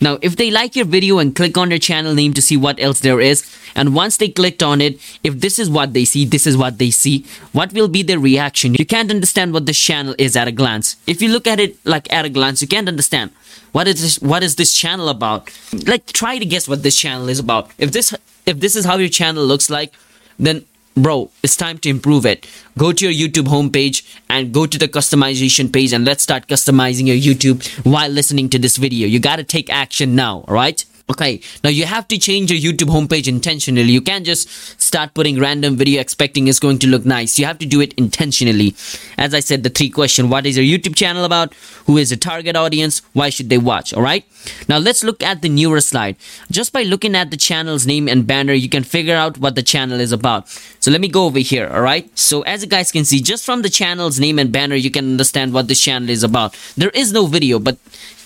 Now, 0.00 0.18
if 0.20 0.36
they 0.36 0.50
like 0.50 0.76
your 0.76 0.84
video 0.84 1.18
and 1.18 1.34
click 1.34 1.56
on 1.56 1.70
your 1.70 1.78
channel 1.78 2.14
name 2.14 2.34
to 2.34 2.42
see 2.42 2.56
what 2.56 2.78
else 2.80 3.00
there 3.00 3.20
is, 3.20 3.44
and 3.74 3.94
once 3.94 4.16
they 4.16 4.28
clicked 4.28 4.62
on 4.62 4.80
it, 4.80 4.98
if 5.22 5.40
this 5.40 5.58
is 5.58 5.70
what 5.70 5.94
they 5.94 6.04
see, 6.04 6.24
this 6.24 6.46
is 6.46 6.56
what 6.56 6.78
they 6.78 6.90
see, 6.90 7.24
what 7.52 7.72
will 7.72 7.88
be 7.88 8.02
their 8.02 8.18
reaction? 8.18 8.74
You 8.74 8.84
can't 8.84 9.10
understand 9.10 9.52
what 9.52 9.66
this 9.66 9.78
channel 9.78 10.14
is 10.18 10.36
at 10.36 10.48
a 10.48 10.52
glance. 10.52 10.96
If 11.06 11.22
you 11.22 11.30
look 11.30 11.46
at 11.46 11.58
it 11.58 11.76
like 11.86 12.12
at 12.12 12.24
a 12.24 12.28
glance, 12.28 12.60
you 12.60 12.68
can't 12.68 12.88
understand 12.88 13.30
what 13.72 13.88
is 13.88 14.02
this, 14.02 14.20
what 14.20 14.42
is 14.42 14.56
this 14.56 14.76
channel 14.76 15.08
about. 15.08 15.50
Like, 15.86 16.06
try 16.06 16.38
to 16.38 16.44
guess 16.44 16.68
what 16.68 16.82
this 16.82 16.96
channel 16.96 17.28
is 17.28 17.38
about. 17.38 17.70
If 17.78 17.92
this 17.92 18.14
if 18.46 18.60
this 18.60 18.76
is 18.76 18.84
how 18.84 18.96
your 18.96 19.08
channel 19.08 19.44
looks 19.44 19.70
like, 19.70 19.94
then 20.38 20.66
bro 20.96 21.30
it's 21.42 21.56
time 21.56 21.78
to 21.78 21.88
improve 21.88 22.24
it. 22.24 22.46
Go 22.78 22.92
to 22.92 23.08
your 23.08 23.28
youtube 23.28 23.48
homepage 23.48 24.02
and 24.28 24.52
go 24.52 24.66
to 24.66 24.78
the 24.78 24.88
customization 24.88 25.72
page 25.72 25.92
and 25.92 26.04
let's 26.04 26.22
start 26.22 26.46
customizing 26.46 27.06
your 27.06 27.16
youtube 27.16 27.66
while 27.84 28.08
listening 28.08 28.48
to 28.50 28.58
this 28.58 28.76
video. 28.76 29.06
You 29.06 29.20
got 29.20 29.36
to 29.36 29.44
take 29.44 29.70
action 29.70 30.14
now 30.14 30.44
all 30.48 30.54
right 30.54 30.84
okay 31.10 31.38
now 31.62 31.68
you 31.68 31.84
have 31.84 32.08
to 32.08 32.18
change 32.18 32.50
your 32.50 32.60
youtube 32.60 32.88
homepage 32.88 33.28
intentionally. 33.28 33.92
You 33.92 34.00
can't 34.00 34.24
just 34.24 34.48
start 34.80 35.12
putting 35.14 35.38
random 35.38 35.76
video 35.76 36.00
expecting 36.00 36.48
it's 36.48 36.58
going 36.58 36.78
to 36.78 36.86
look 36.86 37.04
nice. 37.04 37.38
You 37.38 37.44
have 37.44 37.58
to 37.58 37.66
do 37.66 37.80
it 37.80 37.92
intentionally. 37.94 38.74
As 39.18 39.34
i 39.34 39.40
said 39.40 39.62
the 39.62 39.70
three 39.70 39.90
question 39.90 40.30
what 40.30 40.46
is 40.46 40.56
your 40.56 40.64
youtube 40.64 40.96
channel 40.96 41.24
about? 41.24 41.52
Who 41.86 41.98
is 41.98 42.10
the 42.10 42.16
target 42.16 42.56
audience? 42.56 43.02
Why 43.12 43.28
should 43.28 43.50
they 43.50 43.58
watch? 43.58 43.92
All 43.92 44.02
right? 44.02 44.24
Now 44.68 44.78
let's 44.78 45.04
look 45.04 45.22
at 45.22 45.42
the 45.42 45.48
newer 45.48 45.80
slide. 45.80 46.16
Just 46.50 46.72
by 46.72 46.82
looking 46.82 47.14
at 47.14 47.30
the 47.30 47.36
channel's 47.36 47.86
name 47.86 48.08
and 48.08 48.26
banner 48.26 48.54
you 48.54 48.68
can 48.68 48.84
figure 48.84 49.16
out 49.16 49.36
what 49.38 49.56
the 49.56 49.62
channel 49.62 50.00
is 50.00 50.12
about. 50.12 50.48
So 50.80 50.90
let 50.90 51.00
me 51.00 51.08
go 51.08 51.26
over 51.26 51.38
here 51.38 51.68
all 51.68 51.82
right? 51.82 52.06
So 52.18 52.42
as 52.42 52.62
you 52.62 52.68
guys 52.68 52.90
can 52.90 53.04
see 53.04 53.20
just 53.20 53.44
from 53.44 53.60
the 53.62 53.70
channel's 53.70 54.18
name 54.18 54.38
and 54.38 54.50
banner 54.50 54.76
you 54.76 54.90
can 54.90 55.04
understand 55.04 55.52
what 55.52 55.68
this 55.68 55.80
channel 55.80 56.08
is 56.08 56.22
about. 56.22 56.56
There 56.76 56.90
is 56.90 57.12
no 57.12 57.26
video 57.26 57.58
but 57.58 57.76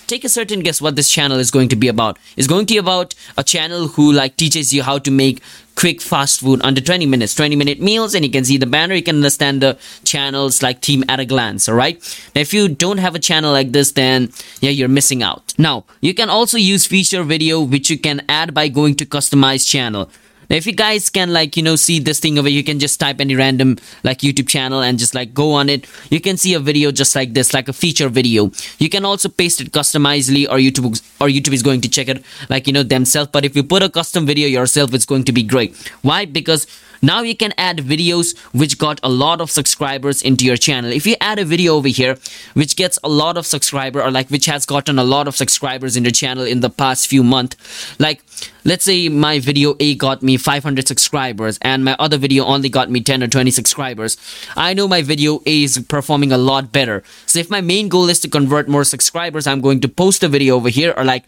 take 0.09 0.23
a 0.23 0.29
certain 0.29 0.61
guess 0.61 0.81
what 0.81 0.95
this 0.95 1.09
channel 1.09 1.37
is 1.37 1.51
going 1.51 1.69
to 1.69 1.75
be 1.75 1.87
about. 1.87 2.17
It's 2.35 2.47
going 2.47 2.65
to 2.65 2.73
be 2.73 2.77
about 2.79 3.13
a 3.37 3.43
channel 3.43 3.87
who 3.87 4.11
like 4.11 4.35
teaches 4.37 4.73
you 4.73 4.81
how 4.81 4.97
to 4.97 5.11
make 5.11 5.41
quick 5.75 6.01
fast 6.01 6.41
food 6.41 6.59
under 6.63 6.81
20 6.81 7.05
minutes. 7.05 7.35
20 7.35 7.55
minute 7.55 7.79
meals 7.79 8.15
and 8.15 8.25
you 8.25 8.31
can 8.31 8.43
see 8.43 8.57
the 8.57 8.65
banner. 8.65 8.95
You 8.95 9.03
can 9.03 9.17
understand 9.17 9.61
the 9.61 9.77
channels 10.03 10.63
like 10.63 10.81
team 10.81 11.03
at 11.07 11.19
a 11.19 11.25
glance 11.25 11.69
all 11.69 11.75
right? 11.75 11.97
Now, 12.35 12.41
if 12.41 12.53
you 12.53 12.67
don't 12.67 12.97
have 12.97 13.15
a 13.15 13.19
channel 13.19 13.51
like 13.51 13.71
this 13.71 13.91
then 13.91 14.31
yeah 14.61 14.71
you're 14.71 14.89
missing 14.89 15.21
out. 15.21 15.53
Now 15.57 15.85
you 16.01 16.13
can 16.13 16.29
also 16.29 16.57
use 16.57 16.87
feature 16.87 17.23
video 17.23 17.61
which 17.61 17.89
you 17.89 17.99
can 17.99 18.23
add 18.27 18.53
by 18.53 18.67
going 18.67 18.95
to 18.95 19.05
customize 19.05 19.69
channel 19.69 20.09
now, 20.49 20.55
if 20.55 20.65
you 20.65 20.73
guys 20.73 21.09
can 21.09 21.31
like, 21.31 21.55
you 21.55 21.63
know, 21.63 21.75
see 21.75 21.99
this 21.99 22.19
thing 22.19 22.39
over, 22.39 22.49
you 22.49 22.63
can 22.63 22.79
just 22.79 22.99
type 22.99 23.19
any 23.19 23.35
random 23.35 23.77
like 24.03 24.19
YouTube 24.19 24.47
channel 24.47 24.81
and 24.81 24.97
just 24.97 25.13
like 25.13 25.33
go 25.33 25.53
on 25.53 25.69
it. 25.69 25.85
You 26.09 26.19
can 26.19 26.37
see 26.37 26.55
a 26.55 26.59
video 26.59 26.91
just 26.91 27.15
like 27.15 27.33
this, 27.33 27.53
like 27.53 27.67
a 27.67 27.73
feature 27.73 28.09
video. 28.09 28.51
You 28.79 28.89
can 28.89 29.05
also 29.05 29.29
paste 29.29 29.61
it 29.61 29.71
customizedly 29.71 30.47
or 30.49 30.57
YouTube 30.57 30.99
or 31.21 31.27
YouTube 31.27 31.53
is 31.53 31.61
going 31.61 31.81
to 31.81 31.89
check 31.89 32.07
it 32.07 32.23
like, 32.49 32.65
you 32.65 32.73
know, 32.73 32.83
themselves. 32.83 33.29
But 33.31 33.45
if 33.45 33.55
you 33.55 33.63
put 33.63 33.83
a 33.83 33.89
custom 33.89 34.25
video 34.25 34.47
yourself, 34.47 34.93
it's 34.93 35.05
going 35.05 35.23
to 35.25 35.31
be 35.31 35.43
great. 35.43 35.75
Why? 36.01 36.25
Because 36.25 36.65
now 37.01 37.21
you 37.21 37.35
can 37.35 37.53
add 37.57 37.77
videos 37.77 38.37
which 38.53 38.77
got 38.77 38.99
a 39.03 39.09
lot 39.09 39.41
of 39.41 39.49
subscribers 39.49 40.21
into 40.21 40.45
your 40.45 40.57
channel. 40.57 40.91
If 40.91 41.05
you 41.05 41.15
add 41.21 41.39
a 41.39 41.45
video 41.45 41.75
over 41.75 41.87
here 41.87 42.17
which 42.53 42.75
gets 42.75 42.99
a 43.03 43.09
lot 43.09 43.37
of 43.37 43.45
subscriber 43.45 44.01
or 44.01 44.11
like 44.11 44.29
which 44.29 44.45
has 44.45 44.65
gotten 44.65 44.99
a 44.99 45.03
lot 45.03 45.27
of 45.27 45.35
subscribers 45.35 45.95
in 45.95 46.03
your 46.03 46.11
channel 46.11 46.43
in 46.43 46.59
the 46.61 46.69
past 46.69 47.07
few 47.07 47.23
months 47.23 47.55
like 47.99 48.23
let's 48.65 48.85
say 48.85 49.09
my 49.09 49.39
video 49.39 49.75
a 49.79 49.95
got 49.95 50.21
me 50.21 50.37
500 50.37 50.87
subscribers 50.87 51.57
and 51.61 51.85
my 51.85 51.95
other 51.99 52.17
video 52.17 52.45
only 52.45 52.69
got 52.69 52.89
me 52.89 53.01
10 53.01 53.23
or 53.23 53.27
20 53.27 53.51
subscribers 53.51 54.17
i 54.55 54.73
know 54.73 54.87
my 54.87 55.01
video 55.01 55.41
a 55.45 55.63
is 55.63 55.79
performing 55.87 56.31
a 56.31 56.37
lot 56.37 56.71
better. 56.71 57.03
So 57.25 57.39
if 57.39 57.49
my 57.49 57.61
main 57.61 57.89
goal 57.89 58.09
is 58.09 58.19
to 58.21 58.29
convert 58.29 58.67
more 58.67 58.83
subscribers 58.83 59.47
i'm 59.47 59.61
going 59.61 59.81
to 59.81 59.89
post 59.89 60.23
a 60.23 60.27
video 60.27 60.55
over 60.55 60.69
here 60.69 60.93
or 60.95 61.03
like 61.03 61.25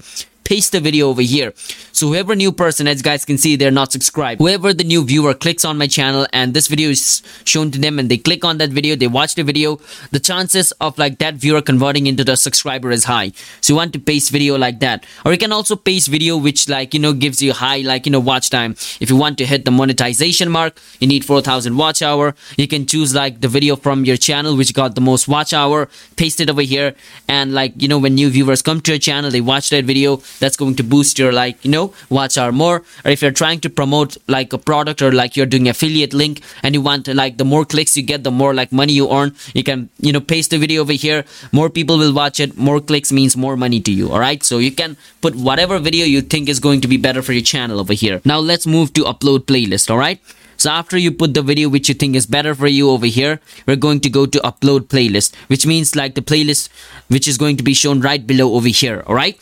paste 0.52 0.74
the 0.74 0.82
video 0.82 1.08
over 1.08 1.22
here. 1.22 1.54
So 1.94 2.08
whoever 2.08 2.36
new 2.36 2.52
person, 2.52 2.86
as 2.86 3.02
guys 3.02 3.24
can 3.24 3.38
see, 3.38 3.56
they're 3.56 3.72
not 3.72 3.94
subscribed. 3.94 4.42
Whoever 4.42 4.74
the 4.74 4.84
new 4.84 5.06
viewer 5.06 5.34
clicks 5.34 5.64
on 5.64 5.78
my 5.78 5.88
channel 5.88 6.28
and 6.34 6.54
this 6.54 6.68
video 6.68 6.90
is 6.90 7.24
shown 7.46 7.72
to 7.72 7.80
them 7.80 8.00
and 8.00 8.12
they 8.12 8.18
click 8.18 8.44
on 8.44 8.58
that 8.58 8.70
video, 8.70 8.98
they 8.98 9.08
watch 9.08 9.36
the 9.36 9.44
video, 9.44 9.80
the 10.12 10.20
chances 10.20 10.74
of 10.82 10.98
like 10.98 11.20
that 11.20 11.36
viewer 11.36 11.62
converting 11.62 12.06
into 12.06 12.26
the 12.26 12.36
subscriber 12.36 12.92
is 12.92 13.06
high. 13.06 13.32
So 13.62 13.72
you 13.72 13.78
want 13.78 13.94
to 13.94 14.00
paste 14.00 14.30
video 14.30 14.58
like 14.58 14.82
that. 14.82 15.06
Or 15.24 15.32
you 15.32 15.38
can 15.38 15.54
also 15.54 15.78
paste 15.78 16.10
video 16.10 16.36
which 16.36 16.68
like, 16.68 16.94
you 16.94 17.00
know, 17.00 17.14
gives 17.14 17.42
you 17.42 17.54
high 17.54 17.78
like, 17.78 18.06
you 18.06 18.12
know, 18.12 18.20
watch 18.20 18.50
time. 18.50 18.72
If 19.00 19.10
you 19.10 19.16
want 19.16 19.38
to 19.38 19.46
hit 19.46 19.64
the 19.64 19.72
monetization 19.72 20.52
mark, 20.52 20.78
you 21.00 21.08
need 21.08 21.24
4000 21.24 21.78
watch 21.78 22.02
hour. 22.02 22.36
You 22.58 22.68
can 22.68 22.86
choose 22.88 23.16
like 23.16 23.40
the 23.40 23.48
video 23.48 23.78
from 23.78 24.04
your 24.04 24.18
channel 24.18 24.58
which 24.58 24.74
got 24.74 24.96
the 24.96 25.02
most 25.02 25.30
watch 25.30 25.54
hour, 25.54 25.88
paste 26.18 26.42
it 26.42 26.50
over 26.50 26.62
here 26.62 26.94
and 27.30 27.54
like, 27.54 27.82
you 27.82 27.88
know, 27.88 28.00
when 28.00 28.16
new 28.16 28.30
viewers 28.30 28.62
come 28.62 28.82
to 28.82 28.92
your 28.92 29.00
channel, 29.00 29.32
they 29.32 29.40
watch 29.40 29.70
that 29.70 29.86
video, 29.86 30.20
that's 30.42 30.58
going 30.58 30.76
to 30.76 30.84
boost 30.84 31.18
your 31.20 31.32
like 31.32 31.64
you 31.64 31.72
know 31.72 31.94
watch 32.10 32.38
hour 32.38 32.52
more. 32.52 32.84
Or 33.06 33.12
if 33.12 33.22
you're 33.22 33.38
trying 33.44 33.62
to 33.62 33.70
promote 33.70 34.18
like 34.28 34.52
a 34.52 34.58
product 34.58 35.02
or 35.02 35.12
like 35.12 35.38
you're 35.38 35.52
doing 35.56 35.70
affiliate 35.70 36.14
link 36.14 36.42
and 36.64 36.76
you 36.76 36.82
want 36.82 37.06
to, 37.06 37.14
like 37.14 37.38
the 37.38 37.46
more 37.46 37.64
clicks 37.64 37.96
you 37.96 38.04
get 38.04 38.24
the 38.24 38.32
more 38.32 38.54
like 38.54 38.72
money 38.72 38.94
you 38.94 39.10
earn 39.10 39.34
you 39.54 39.64
can 39.64 39.90
you 40.00 40.12
know 40.12 40.20
paste 40.20 40.52
the 40.52 40.58
video 40.58 40.82
over 40.82 40.94
here. 40.94 41.24
More 41.52 41.70
people 41.70 41.98
will 41.98 42.14
watch 42.14 42.40
it. 42.40 42.58
More 42.58 42.82
clicks 42.82 43.12
means 43.12 43.38
more 43.38 43.56
money 43.56 43.80
to 43.80 43.92
you 43.92 44.12
all 44.12 44.20
right 44.20 44.44
so 44.44 44.58
you 44.58 44.72
can 44.72 44.98
put 45.22 45.36
whatever 45.36 45.80
video 45.80 46.06
you 46.06 46.22
think 46.22 46.50
is 46.50 46.60
going 46.60 46.82
to 46.82 46.88
be 46.88 46.98
better 46.98 47.22
for 47.22 47.34
your 47.34 47.48
channel 47.54 47.80
over 47.80 47.94
here. 47.94 48.22
Now 48.26 48.40
let's 48.40 48.68
move 48.68 48.94
to 48.94 49.04
upload 49.04 49.46
playlist 49.54 49.90
all 49.90 49.98
right 49.98 50.20
so 50.62 50.70
after 50.70 50.96
you 50.96 51.12
put 51.12 51.34
the 51.34 51.42
video 51.42 51.70
which 51.70 51.90
you 51.90 51.96
think 51.96 52.16
is 52.16 52.28
better 52.28 52.54
for 52.54 52.68
you 52.68 52.92
over 52.92 53.08
here, 53.08 53.40
we're 53.66 53.76
going 53.76 54.00
to 54.02 54.12
go 54.12 54.28
to 54.28 54.38
upload 54.42 54.82
playlist, 54.94 55.34
which 55.48 55.66
means 55.66 55.96
like 55.96 56.14
the 56.14 56.22
playlist 56.22 56.70
which 57.08 57.28
is 57.28 57.40
going 57.40 57.58
to 57.58 57.64
be 57.64 57.74
shown 57.74 58.00
right 58.00 58.26
below 58.28 58.54
over 58.54 58.68
here. 58.68 59.04
All 59.08 59.16
right. 59.16 59.40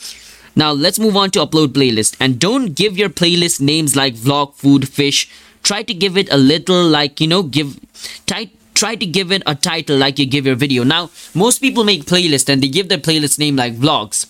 Now 0.56 0.72
let's 0.72 1.00
move 1.00 1.16
on 1.16 1.32
to 1.32 1.40
upload 1.40 1.70
playlist 1.70 2.16
and 2.20 2.40
don't 2.40 2.74
give 2.74 2.98
your 2.98 3.10
playlist 3.10 3.62
names 3.62 3.96
like 3.96 4.16
vlog, 4.16 4.56
food, 4.56 4.88
fish. 4.90 5.30
Try 5.64 5.84
to 5.84 5.94
give 5.94 6.18
it 6.18 6.32
a 6.32 6.38
little 6.38 6.88
like, 6.88 7.22
you 7.22 7.28
know, 7.28 7.44
give 7.44 7.80
tight 8.26 8.52
try 8.80 8.96
to 8.96 9.06
give 9.06 9.30
it 9.30 9.44
a 9.46 9.56
title 9.56 9.98
like 9.98 10.18
you 10.18 10.26
give 10.26 10.46
your 10.46 10.56
video. 10.56 10.84
Now, 10.84 11.10
most 11.36 11.60
people 11.60 11.84
make 11.84 12.06
playlists 12.06 12.48
and 12.48 12.64
they 12.64 12.70
give 12.70 12.88
their 12.88 12.98
playlist 12.98 13.38
name 13.38 13.58
like 13.58 13.74
vlogs, 13.74 14.26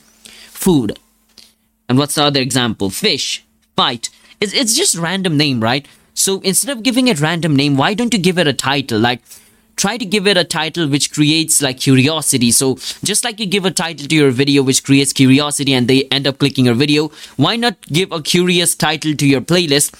food. 0.66 0.98
And 1.88 2.00
what's 2.00 2.16
the 2.16 2.24
other 2.24 2.42
example? 2.42 2.90
Fish, 2.90 3.46
fight. 3.76 4.10
It's, 4.42 4.54
it's 4.54 4.76
just 4.76 4.96
random 4.96 5.38
name, 5.38 5.62
right? 5.62 5.88
So 6.16 6.40
instead 6.42 6.76
of 6.76 6.84
giving 6.84 7.08
it 7.08 7.22
random 7.22 7.56
name, 7.56 7.78
why 7.78 7.94
don't 7.94 8.14
you 8.14 8.20
give 8.20 8.40
it 8.40 8.48
a 8.48 8.54
title? 8.54 9.00
Like 9.00 9.22
try 9.80 9.96
to 9.98 10.06
give 10.06 10.28
it 10.28 10.36
a 10.36 10.44
title 10.44 10.90
which 10.90 11.12
creates 11.14 11.62
like 11.62 11.80
curiosity. 11.80 12.52
So 12.52 12.76
just 13.02 13.24
like 13.24 13.40
you 13.40 13.46
give 13.46 13.64
a 13.64 13.72
title 13.72 14.08
to 14.08 14.16
your 14.16 14.32
video 14.32 14.62
which 14.62 14.84
creates 14.84 15.14
curiosity 15.14 15.74
and 15.74 15.88
they 15.88 16.04
end 16.12 16.28
up 16.28 16.38
clicking 16.38 16.66
your 16.66 16.76
video 16.76 17.12
why 17.38 17.56
not 17.56 17.80
give 18.00 18.12
a 18.12 18.22
curious 18.22 18.76
title 18.76 19.16
to 19.16 19.26
your 19.26 19.40
playlist 19.40 19.96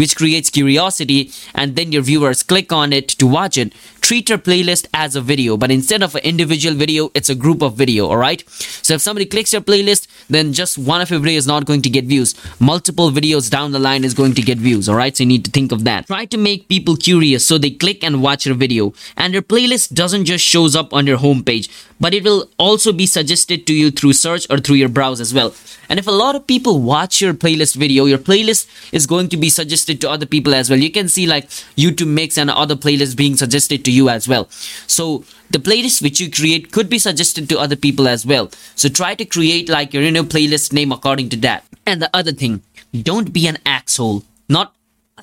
which 0.00 0.16
creates 0.16 0.50
curiosity 0.50 1.30
and 1.54 1.76
then 1.76 1.92
your 1.92 2.02
viewers 2.02 2.42
click 2.42 2.72
on 2.72 2.92
it 2.92 3.06
to 3.08 3.26
watch 3.26 3.56
it. 3.56 3.72
Treat 4.00 4.30
your 4.30 4.38
playlist 4.38 4.88
as 4.92 5.14
a 5.14 5.20
video 5.20 5.56
but 5.56 5.70
instead 5.70 6.02
of 6.02 6.16
an 6.16 6.22
individual 6.24 6.74
video 6.74 7.10
it's 7.14 7.28
a 7.28 7.34
group 7.36 7.62
of 7.62 7.76
video 7.76 8.06
all 8.06 8.16
right? 8.16 8.42
So 8.48 8.94
if 8.94 9.00
somebody 9.00 9.26
clicks 9.26 9.52
your 9.52 9.62
playlist 9.62 10.08
then 10.30 10.52
just 10.52 10.78
one 10.78 11.00
of 11.00 11.10
your 11.10 11.20
videos 11.20 11.36
is 11.44 11.46
not 11.46 11.64
going 11.64 11.82
to 11.82 11.90
get 11.90 12.04
views. 12.04 12.34
Multiple 12.58 13.10
videos 13.10 13.50
down 13.50 13.72
the 13.72 13.78
line 13.78 14.04
is 14.04 14.14
going 14.14 14.34
to 14.34 14.42
get 14.42 14.58
views 14.58 14.88
all 14.88 14.96
right? 14.96 15.16
So 15.16 15.22
you 15.22 15.28
need 15.28 15.44
to 15.44 15.50
think 15.50 15.72
of 15.72 15.84
that. 15.84 16.06
Try 16.06 16.24
to 16.26 16.38
make 16.38 16.68
people 16.68 16.96
curious 16.96 17.46
so 17.46 17.58
they 17.58 17.70
click 17.70 18.04
and 18.04 18.22
watch 18.22 18.46
your 18.46 18.54
video. 18.54 18.92
And 19.16 19.32
your 19.32 19.42
playlist 19.42 19.94
doesn't 19.94 20.24
just 20.24 20.44
shows 20.44 20.76
up 20.76 20.92
on 20.92 21.06
your 21.06 21.18
homepage 21.18 21.68
but 22.00 22.14
it 22.14 22.24
will 22.24 22.48
also 22.58 22.92
be 22.92 23.06
suggested 23.06 23.66
to 23.66 23.74
you 23.74 23.90
through 23.90 24.14
search 24.14 24.46
or 24.50 24.58
through 24.58 24.76
your 24.76 24.88
browse 24.88 25.20
as 25.20 25.34
well. 25.34 25.54
And 25.88 25.98
if 25.98 26.06
a 26.06 26.10
lot 26.10 26.34
of 26.34 26.46
people 26.46 26.80
watch 26.80 27.20
your 27.20 27.34
playlist 27.34 27.76
video 27.76 28.06
your 28.06 28.18
playlist 28.18 28.66
is 28.92 29.06
going 29.06 29.28
to 29.28 29.36
be 29.36 29.50
suggested 29.50 30.00
to 30.00 30.10
other 30.10 30.26
people 30.26 30.54
as 30.54 30.70
well. 30.70 30.78
You 30.78 30.90
can 30.90 31.08
see 31.08 31.26
like 31.26 31.48
youtube 31.76 32.08
mix 32.08 32.38
and 32.38 32.50
other 32.50 32.76
playlists 32.76 33.16
being 33.16 33.36
suggested 33.36 33.84
to 33.84 33.92
you 33.92 34.08
as 34.08 34.26
well. 34.26 34.48
So 34.86 35.24
the 35.50 35.58
playlist 35.58 36.02
which 36.02 36.20
you 36.20 36.30
create 36.30 36.72
could 36.72 36.88
be 36.88 36.98
suggested 36.98 37.48
to 37.50 37.58
other 37.58 37.76
people 37.76 38.08
as 38.08 38.24
well. 38.24 38.50
So 38.74 38.88
try 38.88 39.14
to 39.14 39.24
create 39.24 39.68
like 39.68 39.92
your 39.92 40.02
you 40.02 40.10
know 40.10 40.24
playlist 40.24 40.72
name 40.72 40.92
according 40.92 41.28
to 41.30 41.36
that. 41.38 41.64
And 41.86 42.00
the 42.00 42.10
other 42.14 42.32
thing 42.32 42.62
don't 43.02 43.32
be 43.32 43.46
an 43.46 43.58
asshole. 43.66 44.24
Not 44.48 44.74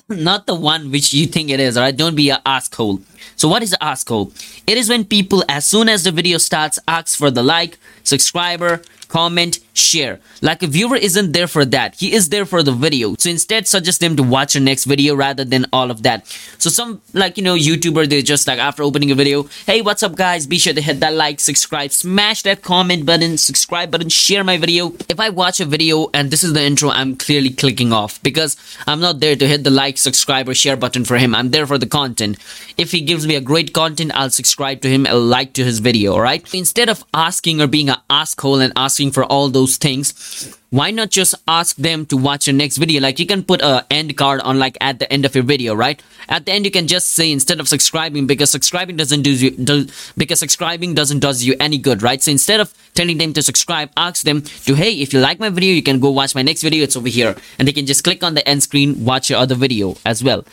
not 0.08 0.46
the 0.46 0.54
one 0.54 0.90
which 0.90 1.12
you 1.12 1.26
think 1.26 1.50
it 1.50 1.60
is 1.60 1.76
all 1.76 1.84
right? 1.84 1.96
Don't 1.96 2.14
be 2.14 2.30
an 2.30 2.40
asshole. 2.44 3.00
So 3.36 3.48
what 3.48 3.62
is 3.62 3.72
an 3.72 3.78
asshole? 3.80 4.32
It 4.66 4.78
is 4.78 4.88
when 4.88 5.04
people 5.04 5.44
as 5.48 5.64
soon 5.64 5.88
as 5.88 6.04
the 6.04 6.10
video 6.12 6.38
starts 6.38 6.78
ask 6.88 7.18
for 7.18 7.30
the 7.30 7.42
like 7.42 7.78
subscriber 8.04 8.82
comment, 9.08 9.58
share. 9.72 10.20
Like 10.42 10.62
a 10.62 10.66
viewer 10.66 10.96
isn't 10.96 11.32
there 11.32 11.46
for 11.46 11.64
that. 11.64 11.94
He 11.94 12.12
is 12.12 12.28
there 12.28 12.44
for 12.44 12.62
the 12.62 12.72
video. 12.72 13.14
So 13.18 13.30
instead 13.30 13.66
suggest 13.66 14.00
them 14.00 14.16
to 14.16 14.22
watch 14.22 14.54
your 14.54 14.62
next 14.62 14.84
video 14.84 15.14
rather 15.14 15.44
than 15.44 15.66
all 15.72 15.90
of 15.90 16.02
that. 16.02 16.26
So 16.58 16.70
some 16.70 17.00
like, 17.14 17.36
you 17.36 17.42
know, 17.42 17.56
YouTuber, 17.56 18.08
they 18.08 18.22
just 18.22 18.46
like 18.46 18.58
after 18.58 18.82
opening 18.82 19.10
a 19.10 19.14
video, 19.14 19.44
hey, 19.66 19.80
what's 19.82 20.02
up 20.02 20.16
guys? 20.16 20.46
Be 20.46 20.58
sure 20.58 20.74
to 20.74 20.80
hit 20.80 21.00
that 21.00 21.14
like, 21.14 21.40
subscribe, 21.40 21.92
smash 21.92 22.42
that 22.42 22.62
comment 22.62 23.06
button, 23.06 23.38
subscribe 23.38 23.90
button, 23.90 24.08
share 24.08 24.44
my 24.44 24.58
video. 24.58 24.92
If 25.08 25.20
I 25.20 25.30
watch 25.30 25.60
a 25.60 25.64
video 25.64 26.10
and 26.12 26.30
this 26.30 26.44
is 26.44 26.52
the 26.52 26.62
intro, 26.62 26.90
I'm 26.90 27.16
clearly 27.16 27.50
clicking 27.50 27.92
off 27.92 28.22
because 28.22 28.56
I'm 28.86 29.00
not 29.00 29.20
there 29.20 29.36
to 29.36 29.48
hit 29.48 29.64
the 29.64 29.70
like, 29.70 29.98
subscribe 29.98 30.48
or 30.48 30.54
share 30.54 30.76
button 30.76 31.04
for 31.04 31.16
him. 31.16 31.34
I'm 31.34 31.50
there 31.50 31.66
for 31.66 31.78
the 31.78 31.86
content. 31.86 32.38
If 32.76 32.92
he 32.92 33.00
gives 33.00 33.26
me 33.26 33.36
a 33.36 33.40
great 33.40 33.72
content, 33.72 34.12
I'll 34.14 34.30
subscribe 34.30 34.80
to 34.82 34.88
him, 34.88 35.06
I'll 35.06 35.20
like 35.20 35.52
to 35.54 35.64
his 35.64 35.78
video, 35.78 36.14
alright? 36.14 36.52
Instead 36.52 36.88
of 36.88 37.04
asking 37.14 37.60
or 37.60 37.66
being 37.66 37.88
an 37.88 37.96
asshole 38.10 38.60
and 38.60 38.72
asking 38.76 38.97
asking 38.98 39.12
for 39.12 39.24
all 39.24 39.48
those 39.48 39.76
things 39.76 40.58
why 40.70 40.90
not 40.90 41.08
just 41.08 41.34
ask 41.48 41.76
them 41.76 42.04
to 42.04 42.14
watch 42.14 42.46
your 42.46 42.52
next 42.52 42.76
video? 42.76 43.00
Like 43.00 43.18
you 43.18 43.24
can 43.24 43.42
put 43.42 43.62
a 43.62 43.86
end 43.90 44.14
card 44.18 44.42
on 44.42 44.58
like 44.58 44.76
at 44.82 44.98
the 44.98 45.10
end 45.10 45.24
of 45.24 45.34
your 45.34 45.44
video 45.44 45.74
right? 45.74 46.02
At 46.28 46.44
the 46.44 46.52
end 46.52 46.66
you 46.66 46.70
can 46.70 46.86
just 46.86 47.08
say 47.16 47.32
instead 47.32 47.58
of 47.58 47.68
subscribing 47.68 48.26
because 48.26 48.50
subscribing 48.50 48.96
doesn't 48.96 49.22
do 49.22 49.32
you 49.32 49.50
do, 49.52 49.86
because 50.18 50.40
subscribing 50.40 50.92
doesn't 50.92 51.20
does 51.20 51.42
you 51.42 51.54
any 51.58 51.78
good 51.78 52.02
right? 52.02 52.22
So 52.22 52.30
instead 52.30 52.60
of 52.60 52.74
telling 52.92 53.16
them 53.16 53.32
to 53.32 53.42
subscribe 53.42 53.88
ask 53.96 54.24
them 54.26 54.42
to 54.42 54.74
hey 54.74 54.92
if 54.92 55.14
you 55.14 55.20
like 55.20 55.40
my 55.40 55.48
video 55.48 55.72
you 55.72 55.82
can 55.82 56.00
go 56.00 56.10
watch 56.10 56.34
my 56.34 56.42
next 56.42 56.60
video. 56.60 56.84
It's 56.84 56.96
over 56.96 57.08
here. 57.08 57.34
And 57.58 57.66
they 57.66 57.72
can 57.72 57.86
just 57.86 58.04
click 58.04 58.22
on 58.22 58.34
the 58.34 58.46
end 58.46 58.62
screen 58.62 59.06
watch 59.06 59.30
your 59.30 59.38
other 59.38 59.54
video 59.54 59.96
as 60.04 60.22
well. 60.22 60.44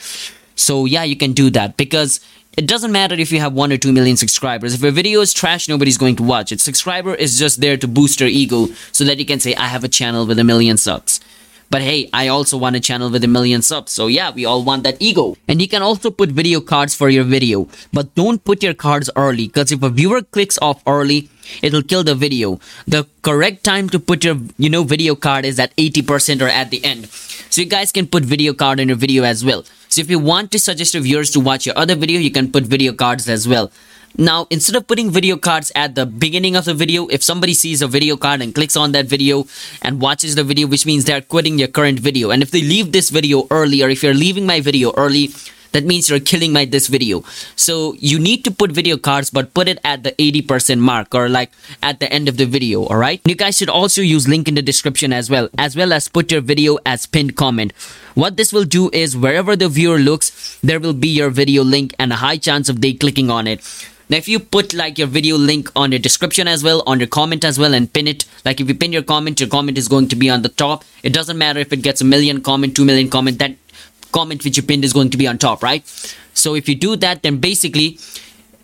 So 0.55 0.85
yeah 0.85 1.03
you 1.03 1.17
can 1.17 1.33
do 1.33 1.49
that 1.49 1.75
because 1.75 2.21
it 2.57 2.67
doesn't 2.67 2.91
matter 2.91 3.15
if 3.15 3.31
you 3.31 3.39
have 3.39 3.53
1 3.53 3.71
or 3.71 3.77
2 3.77 3.91
million 3.91 4.17
subscribers. 4.17 4.73
If 4.73 4.81
your 4.81 4.91
video 4.91 5.21
is 5.21 5.33
trash, 5.33 5.67
nobody's 5.67 5.97
going 5.97 6.15
to 6.17 6.23
watch 6.23 6.51
it. 6.51 6.61
Subscriber 6.61 7.13
is 7.13 7.37
just 7.37 7.61
there 7.61 7.77
to 7.77 7.87
boost 7.87 8.19
your 8.19 8.29
ego 8.29 8.67
so 8.91 9.03
that 9.03 9.17
you 9.17 9.25
can 9.25 9.39
say, 9.39 9.55
I 9.55 9.67
have 9.67 9.83
a 9.83 9.89
channel 9.89 10.25
with 10.25 10.39
a 10.39 10.43
million 10.43 10.77
subs. 10.77 11.19
But 11.69 11.81
hey, 11.81 12.09
I 12.13 12.27
also 12.27 12.57
want 12.57 12.75
a 12.75 12.79
channel 12.79 13.09
with 13.09 13.23
a 13.23 13.27
million 13.27 13.61
subs. 13.61 13.91
So 13.91 14.07
yeah, 14.07 14.31
we 14.31 14.45
all 14.45 14.63
want 14.63 14.83
that 14.83 14.97
ego. 14.99 15.35
And 15.47 15.61
you 15.61 15.67
can 15.67 15.81
also 15.81 16.11
put 16.11 16.29
video 16.29 16.61
cards 16.61 16.93
for 16.93 17.09
your 17.09 17.23
video. 17.23 17.67
But 17.91 18.13
don't 18.15 18.43
put 18.43 18.63
your 18.63 18.73
cards 18.73 19.09
early 19.15 19.47
because 19.47 19.71
if 19.71 19.81
a 19.81 19.89
viewer 19.89 20.21
clicks 20.21 20.59
off 20.61 20.81
early, 20.85 21.29
it'll 21.61 21.81
kill 21.81 22.03
the 22.03 22.15
video. 22.15 22.59
The 22.87 23.07
correct 23.23 23.63
time 23.63 23.89
to 23.89 23.99
put 23.99 24.23
your, 24.23 24.37
you 24.57 24.69
know, 24.69 24.83
video 24.83 25.15
card 25.15 25.43
is 25.43 25.59
at 25.59 25.75
80% 25.75 26.41
or 26.41 26.47
at 26.47 26.69
the 26.69 26.85
end. 26.85 27.07
So 27.49 27.61
you 27.61 27.67
guys 27.67 27.91
can 27.91 28.07
put 28.07 28.23
video 28.23 28.53
card 28.53 28.79
in 28.79 28.89
your 28.89 28.97
video 28.97 29.23
as 29.23 29.43
well. 29.43 29.65
So 29.95 30.01
if 30.01 30.09
you 30.09 30.19
want 30.19 30.51
to 30.51 30.59
suggest 30.59 30.93
your 30.93 31.03
viewers 31.03 31.29
to 31.31 31.39
watch 31.39 31.65
your 31.65 31.77
other 31.77 31.95
video, 31.95 32.19
you 32.19 32.29
can 32.29 32.51
put 32.51 32.65
video 32.65 32.91
cards 32.91 33.29
as 33.29 33.47
well. 33.47 33.71
Now, 34.17 34.45
instead 34.49 34.75
of 34.75 34.87
putting 34.87 35.09
video 35.09 35.37
cards 35.37 35.71
at 35.73 35.95
the 35.95 36.05
beginning 36.05 36.57
of 36.57 36.65
the 36.65 36.73
video, 36.73 37.07
if 37.07 37.23
somebody 37.23 37.53
sees 37.53 37.81
a 37.81 37.87
video 37.87 38.17
card 38.17 38.41
and 38.41 38.53
clicks 38.53 38.75
on 38.75 38.91
that 38.91 39.05
video 39.05 39.47
and 39.81 40.01
watches 40.01 40.35
the 40.35 40.43
video, 40.43 40.67
which 40.67 40.85
means 40.85 41.05
they're 41.05 41.21
quitting 41.21 41.57
your 41.57 41.69
current 41.69 41.99
video. 41.99 42.31
And 42.31 42.43
if 42.43 42.51
they 42.51 42.59
leave 42.59 42.91
this 42.91 43.09
video 43.09 43.47
early, 43.49 43.81
or 43.83 43.89
if 43.89 44.03
you're 44.03 44.13
leaving 44.13 44.45
my 44.45 44.59
video 44.59 44.91
early, 44.97 45.29
that 45.75 45.83
means 45.83 46.09
you're 46.09 46.21
killing 46.31 46.53
my 46.53 46.63
this 46.63 46.87
video. 46.87 47.23
So 47.55 47.95
you 47.99 48.17
need 48.17 48.43
to 48.45 48.51
put 48.51 48.71
video 48.71 48.97
cards 48.97 49.29
but 49.29 49.53
put 49.53 49.67
it 49.67 49.79
at 49.83 50.03
the 50.03 50.13
80% 50.13 50.79
mark 50.79 51.13
or 51.13 51.27
like 51.27 51.51
at 51.83 51.99
the 51.99 52.11
end 52.11 52.29
of 52.29 52.37
the 52.37 52.45
video 52.45 52.83
all 52.85 52.97
right 52.97 53.21
you 53.25 53.35
guys 53.35 53.57
should 53.57 53.69
also 53.69 54.01
use 54.01 54.27
link 54.27 54.47
in 54.47 54.55
the 54.55 54.61
description 54.61 55.11
as 55.11 55.29
well 55.29 55.49
as 55.57 55.75
well 55.75 55.91
as 55.91 56.07
put 56.07 56.31
your 56.31 56.41
video 56.41 56.77
as 56.85 57.05
pinned 57.05 57.35
comment. 57.35 57.73
What 58.13 58.37
this 58.37 58.53
will 58.53 58.63
do 58.63 58.89
is 58.93 59.17
wherever 59.17 59.57
the 59.57 59.67
viewer 59.67 59.99
looks 59.99 60.57
there 60.63 60.79
will 60.79 60.93
be 60.93 61.09
your 61.09 61.29
video 61.29 61.63
link 61.63 61.93
and 61.99 62.13
a 62.13 62.21
high 62.27 62.37
chance 62.37 62.69
of 62.69 62.81
they 62.81 62.93
clicking 62.93 63.29
on 63.29 63.45
it. 63.47 63.61
Now, 64.07 64.17
if 64.17 64.27
you 64.27 64.39
put 64.39 64.73
like 64.75 64.99
your 64.99 65.07
video 65.07 65.35
link 65.35 65.71
on 65.75 65.91
your 65.91 65.99
description 65.99 66.47
as 66.47 66.63
well, 66.63 66.83
on 66.85 66.99
your 66.99 67.07
comment 67.07 67.43
as 67.43 67.57
well, 67.57 67.73
and 67.73 67.91
pin 67.91 68.07
it, 68.07 68.25
like 68.45 68.61
if 68.61 68.67
you 68.67 68.75
pin 68.75 68.93
your 68.93 69.01
comment, 69.01 69.39
your 69.39 69.49
comment 69.49 69.79
is 69.79 69.87
going 69.87 70.09
to 70.09 70.15
be 70.15 70.29
on 70.29 70.43
the 70.43 70.49
top. 70.49 70.83
It 71.01 71.11
doesn't 71.11 71.39
matter 71.39 71.59
if 71.59 71.73
it 71.73 71.81
gets 71.81 72.01
a 72.01 72.05
million 72.05 72.41
comment, 72.41 72.75
two 72.75 72.85
million 72.85 73.09
comment, 73.09 73.39
that 73.39 73.55
comment 74.17 74.43
which 74.43 74.57
you 74.57 74.63
pinned 74.63 74.85
is 74.89 74.93
going 74.93 75.11
to 75.15 75.17
be 75.23 75.27
on 75.27 75.37
top, 75.37 75.61
right? 75.69 75.85
So 76.33 76.55
if 76.55 76.69
you 76.69 76.75
do 76.75 76.95
that, 76.97 77.23
then 77.23 77.37
basically 77.37 77.99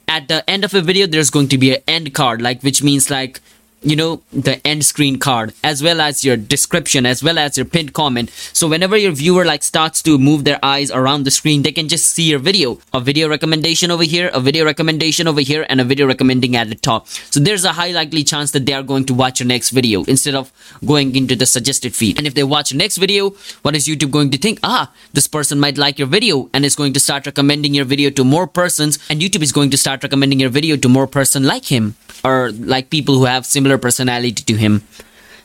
at 0.08 0.28
the 0.28 0.40
end 0.50 0.64
of 0.64 0.74
a 0.74 0.82
video, 0.82 1.08
there's 1.08 1.30
going 1.30 1.50
to 1.50 1.58
be 1.58 1.76
an 1.76 1.82
end 1.88 2.14
card, 2.14 2.42
like 2.42 2.62
which 2.64 2.84
means 2.84 3.10
like 3.10 3.40
you 3.82 3.96
know 3.96 4.22
the 4.32 4.66
end 4.66 4.86
screen 4.86 5.18
card 5.18 5.54
as 5.64 5.82
well 5.82 6.00
as 6.02 6.24
your 6.24 6.38
description 6.38 7.06
as 7.06 7.24
well 7.24 7.40
as 7.40 7.58
your 7.58 7.66
pinned 7.66 7.94
comment. 7.94 8.30
So 8.54 8.68
whenever 8.68 8.96
your 8.96 9.12
viewer 9.12 9.44
like 9.44 9.64
starts 9.64 10.04
to 10.04 10.18
move 10.20 10.44
their 10.44 10.60
eyes 10.64 10.92
around 10.92 11.24
the 11.24 11.32
screen 11.32 11.64
they 11.64 11.72
can 11.72 11.88
just 11.88 12.06
see 12.08 12.30
your 12.30 12.40
video. 12.40 12.80
A 12.94 13.00
video 13.00 13.28
recommendation 13.28 13.90
over 13.90 14.04
here 14.04 14.30
a 14.34 14.40
video 14.40 14.66
recommendation 14.66 15.28
over 15.28 15.42
here 15.42 15.66
and 15.68 15.82
a 15.82 15.84
video 15.84 16.06
recommending 16.06 16.56
at 16.56 16.70
the 16.70 16.76
top. 16.76 17.08
So 17.08 17.40
there's 17.40 17.66
a 17.66 17.74
high 17.74 17.92
likely 17.92 18.24
chance 18.24 18.52
that 18.52 18.66
they 18.66 18.74
are 18.74 18.84
going 18.84 19.06
to 19.06 19.14
watch 19.14 19.40
your 19.40 19.48
next 19.48 19.72
video 19.72 20.04
instead 20.04 20.36
of 20.36 20.52
going 20.86 21.16
into 21.16 21.36
the 21.36 21.46
suggested 21.46 21.96
feed. 21.96 22.18
And 22.18 22.28
if 22.28 22.36
they 22.36 22.44
watch 22.44 22.72
your 22.72 22.78
next 22.78 22.98
video 22.98 23.32
what 23.64 23.76
is 23.76 23.88
youtube 23.88 24.12
going 24.12 24.30
to 24.32 24.38
think? 24.38 24.60
Ah 24.64 24.94
this 25.14 25.28
person 25.28 25.60
might 25.60 25.78
like 25.78 25.98
your 25.98 26.08
video 26.08 26.50
and 26.54 26.66
is 26.66 26.76
going 26.76 26.94
to 26.94 27.00
start 27.00 27.26
recommending 27.26 27.74
your 27.74 27.86
video 27.86 28.12
to 28.12 28.24
more 28.24 28.46
persons 28.46 29.00
and 29.10 29.22
youtube 29.22 29.42
is 29.42 29.52
going 29.52 29.72
to 29.72 29.78
start 29.78 30.04
recommending 30.04 30.40
your 30.40 30.50
video 30.50 30.78
to 30.78 30.88
more 30.88 31.08
person 31.08 31.44
like 31.44 31.66
him 31.66 31.96
or 32.24 32.52
like 32.52 32.90
people 32.90 33.18
who 33.18 33.26
have 33.26 33.46
similar 33.46 33.71
personality 33.78 34.44
to 34.44 34.56
him. 34.56 34.84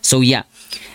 So 0.00 0.21
yeah 0.21 0.45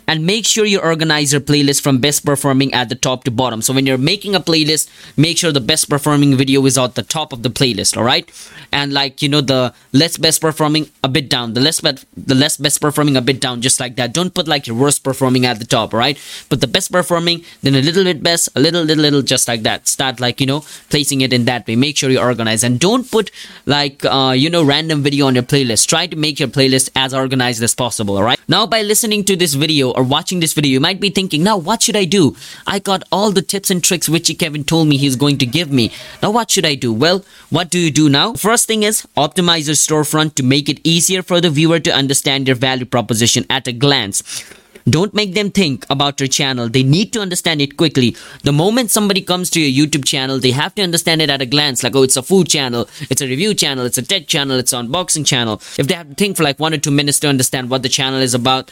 and 0.07 0.25
make 0.25 0.45
sure 0.45 0.65
you 0.65 0.79
organize 0.79 1.31
your 1.31 1.41
playlist 1.41 1.81
from 1.81 1.99
best 1.99 2.25
performing 2.25 2.73
at 2.73 2.89
the 2.89 2.95
top 2.95 3.23
to 3.23 3.31
bottom. 3.31 3.61
So 3.61 3.73
when 3.73 3.85
you're 3.85 3.97
making 3.97 4.35
a 4.35 4.39
playlist 4.39 4.89
make 5.17 5.37
sure 5.37 5.51
the 5.51 5.61
best 5.61 5.89
performing 5.89 6.35
video 6.35 6.65
is 6.65 6.77
at 6.77 6.95
the 6.95 7.03
top 7.03 7.33
of 7.33 7.43
the 7.43 7.49
playlist 7.49 7.97
all 7.97 8.03
right? 8.03 8.29
And 8.71 8.93
like 8.93 9.21
you 9.21 9.29
know 9.29 9.41
the 9.41 9.73
less 9.91 10.17
best 10.17 10.41
performing 10.41 10.89
a 11.03 11.09
bit 11.09 11.29
down. 11.29 11.53
The 11.53 11.61
less 11.61 11.81
best 11.81 12.05
the 12.15 12.35
less 12.35 12.57
best 12.57 12.81
performing 12.81 13.17
a 13.17 13.21
bit 13.21 13.39
down 13.39 13.61
just 13.61 13.79
like 13.79 13.95
that. 13.95 14.13
Don't 14.13 14.33
put 14.33 14.47
like 14.47 14.67
your 14.67 14.75
worst 14.75 15.03
performing 15.03 15.45
at 15.45 15.59
the 15.59 15.65
top 15.65 15.93
all 15.93 15.99
right? 15.99 16.17
But 16.49 16.61
the 16.61 16.67
best 16.67 16.91
performing 16.91 17.43
then 17.61 17.75
a 17.75 17.81
little 17.81 18.03
bit 18.03 18.23
best 18.23 18.49
a 18.55 18.59
little 18.59 18.83
little 18.83 19.03
little 19.03 19.21
just 19.21 19.47
like 19.47 19.63
that. 19.63 19.87
Start 19.87 20.19
like 20.19 20.39
you 20.39 20.47
know 20.47 20.63
placing 20.89 21.21
it 21.21 21.33
in 21.33 21.45
that 21.45 21.67
way. 21.67 21.75
Make 21.75 21.97
sure 21.97 22.09
you 22.09 22.19
organize. 22.19 22.63
And 22.63 22.79
don't 22.79 23.09
put 23.09 23.31
like 23.65 24.03
uh, 24.05 24.33
you 24.35 24.49
know 24.49 24.63
random 24.63 25.03
video 25.03 25.27
on 25.27 25.35
your 25.35 25.43
playlist. 25.43 25.87
Try 25.87 26.07
to 26.07 26.15
make 26.15 26.39
your 26.39 26.49
playlist 26.49 26.89
as 26.95 27.13
organized 27.13 27.63
as 27.63 27.75
possible 27.75 28.17
all 28.17 28.23
right? 28.23 28.39
Now 28.47 28.65
by 28.65 28.81
listening 28.81 29.23
to 29.25 29.35
this 29.35 29.53
video 29.53 29.90
or 29.95 30.03
watching 30.03 30.39
this 30.39 30.53
video, 30.53 30.71
you 30.71 30.79
might 30.79 30.99
be 30.99 31.09
thinking, 31.09 31.43
now 31.43 31.57
what 31.57 31.81
should 31.81 31.95
I 31.95 32.05
do? 32.05 32.35
I 32.67 32.79
got 32.79 33.03
all 33.11 33.31
the 33.31 33.41
tips 33.41 33.69
and 33.69 33.83
tricks 33.83 34.09
which 34.09 34.31
Kevin 34.37 34.63
told 34.63 34.87
me 34.87 34.97
he's 34.97 35.15
going 35.15 35.37
to 35.39 35.45
give 35.45 35.71
me. 35.71 35.91
Now 36.21 36.31
what 36.31 36.51
should 36.51 36.65
I 36.65 36.75
do? 36.75 36.93
Well, 36.93 37.25
what 37.49 37.69
do 37.69 37.79
you 37.79 37.91
do 37.91 38.09
now? 38.09 38.33
First 38.33 38.67
thing 38.67 38.83
is 38.83 39.07
optimize 39.17 39.67
your 39.67 39.75
storefront 39.75 40.35
to 40.35 40.43
make 40.43 40.69
it 40.69 40.79
easier 40.83 41.21
for 41.21 41.41
the 41.41 41.49
viewer 41.49 41.79
to 41.79 41.91
understand 41.91 42.47
your 42.47 42.55
value 42.55 42.85
proposition 42.85 43.45
at 43.49 43.67
a 43.67 43.71
glance. 43.71 44.43
Don't 44.89 45.13
make 45.13 45.35
them 45.35 45.51
think 45.51 45.85
about 45.89 46.19
your 46.19 46.27
channel. 46.27 46.67
They 46.67 46.83
need 46.83 47.13
to 47.13 47.21
understand 47.21 47.61
it 47.61 47.77
quickly. 47.77 48.15
The 48.43 48.51
moment 48.51 48.89
somebody 48.89 49.21
comes 49.21 49.49
to 49.51 49.61
your 49.61 49.87
YouTube 49.87 50.05
channel, 50.05 50.39
they 50.39 50.51
have 50.51 50.73
to 50.75 50.81
understand 50.81 51.21
it 51.21 51.29
at 51.29 51.41
a 51.41 51.45
glance. 51.45 51.83
Like, 51.83 51.95
oh, 51.95 52.03
it's 52.03 52.17
a 52.17 52.23
food 52.23 52.49
channel, 52.49 52.89
it's 53.09 53.21
a 53.21 53.27
review 53.27 53.53
channel, 53.53 53.85
it's 53.85 53.97
a 53.97 54.01
tech 54.01 54.27
channel, 54.27 54.57
it's 54.57 54.73
an 54.73 54.87
unboxing 54.87 55.25
channel. 55.25 55.61
If 55.77 55.87
they 55.87 55.93
have 55.93 56.09
to 56.09 56.15
think 56.15 56.37
for 56.37 56.43
like 56.43 56.59
one 56.59 56.73
or 56.73 56.77
two 56.77 56.91
minutes 56.91 57.19
to 57.19 57.27
understand 57.27 57.69
what 57.69 57.83
the 57.83 57.89
channel 57.89 58.21
is 58.21 58.33
about, 58.33 58.71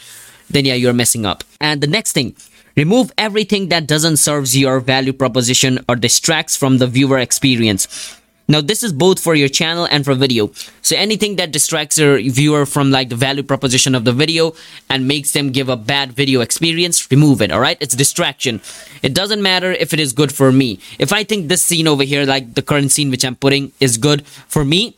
then 0.49 0.65
yeah, 0.65 0.75
you're 0.75 0.93
messing 0.93 1.25
up. 1.25 1.43
And 1.61 1.81
the 1.81 1.87
next 1.87 2.13
thing, 2.13 2.35
remove 2.75 3.11
everything 3.17 3.69
that 3.69 3.87
doesn't 3.87 4.17
serves 4.17 4.57
your 4.57 4.79
value 4.79 5.13
proposition 5.13 5.79
or 5.87 5.95
distracts 5.95 6.55
from 6.55 6.77
the 6.77 6.87
viewer 6.87 7.19
experience. 7.19 8.15
Now 8.49 8.61
this 8.61 8.81
is 8.81 8.91
both 8.91 9.19
for 9.19 9.35
your 9.35 9.47
channel 9.47 9.85
and 9.85 10.03
for 10.03 10.15
video. 10.15 10.49
So 10.81 10.95
anything 10.95 11.35
that 11.35 11.51
distracts 11.51 11.99
your 11.99 12.19
viewer 12.19 12.65
from 12.65 12.89
like 12.89 13.09
the 13.09 13.15
value 13.15 13.43
proposition 13.43 13.93
of 13.93 14.05
the 14.05 14.11
video 14.11 14.55
and 14.89 15.07
makes 15.07 15.33
them 15.33 15.51
give 15.51 15.69
a 15.69 15.77
bad 15.77 16.13
video 16.13 16.41
experience, 16.41 17.11
remove 17.11 17.43
it, 17.43 17.51
alright? 17.51 17.77
It's 17.79 17.95
distraction. 17.95 18.59
It 19.03 19.13
doesn't 19.13 19.43
matter 19.43 19.71
if 19.71 19.93
it 19.93 19.99
is 19.99 20.13
good 20.13 20.33
for 20.33 20.51
me. 20.51 20.79
If 20.97 21.13
I 21.13 21.23
think 21.23 21.47
this 21.47 21.63
scene 21.63 21.87
over 21.87 22.01
here, 22.01 22.25
like 22.25 22.55
the 22.55 22.63
current 22.63 22.91
scene 22.91 23.11
which 23.11 23.23
I'm 23.23 23.35
putting 23.35 23.71
is 23.79 23.99
good 23.99 24.25
for 24.25 24.65
me, 24.65 24.97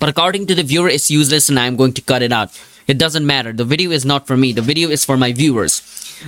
but 0.00 0.08
according 0.08 0.48
to 0.48 0.56
the 0.56 0.64
viewer 0.64 0.88
it's 0.88 1.12
useless 1.12 1.48
and 1.48 1.60
I'm 1.60 1.76
going 1.76 1.92
to 1.92 2.02
cut 2.02 2.22
it 2.22 2.32
out. 2.32 2.50
It 2.86 2.98
doesn't 2.98 3.26
matter. 3.26 3.52
The 3.52 3.64
video 3.64 3.90
is 3.90 4.04
not 4.04 4.26
for 4.26 4.36
me. 4.36 4.52
The 4.52 4.62
video 4.62 4.90
is 4.90 5.04
for 5.04 5.16
my 5.16 5.32
viewers. 5.32 5.82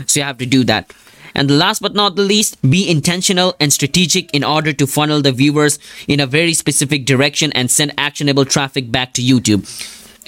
So 0.07 0.21
you 0.21 0.25
have 0.25 0.39
to 0.39 0.47
do 0.47 0.65
that. 0.65 0.93
And 1.35 1.51
the 1.51 1.55
last 1.55 1.83
but 1.83 1.95
not 1.95 2.17
the 2.17 2.23
least, 2.23 2.59
be 2.63 2.89
intentional 2.91 3.55
and 3.61 3.71
strategic 3.71 4.33
in 4.33 4.43
order 4.43 4.73
to 4.73 4.87
funnel 4.87 5.21
the 5.21 5.33
viewers 5.33 5.79
in 6.09 6.19
a 6.19 6.27
very 6.27 6.55
specific 6.55 7.05
direction 7.05 7.53
and 7.53 7.71
send 7.71 7.93
actionable 7.99 8.47
traffic 8.47 8.91
back 8.91 9.13
to 9.15 9.23
YouTube. 9.23 9.69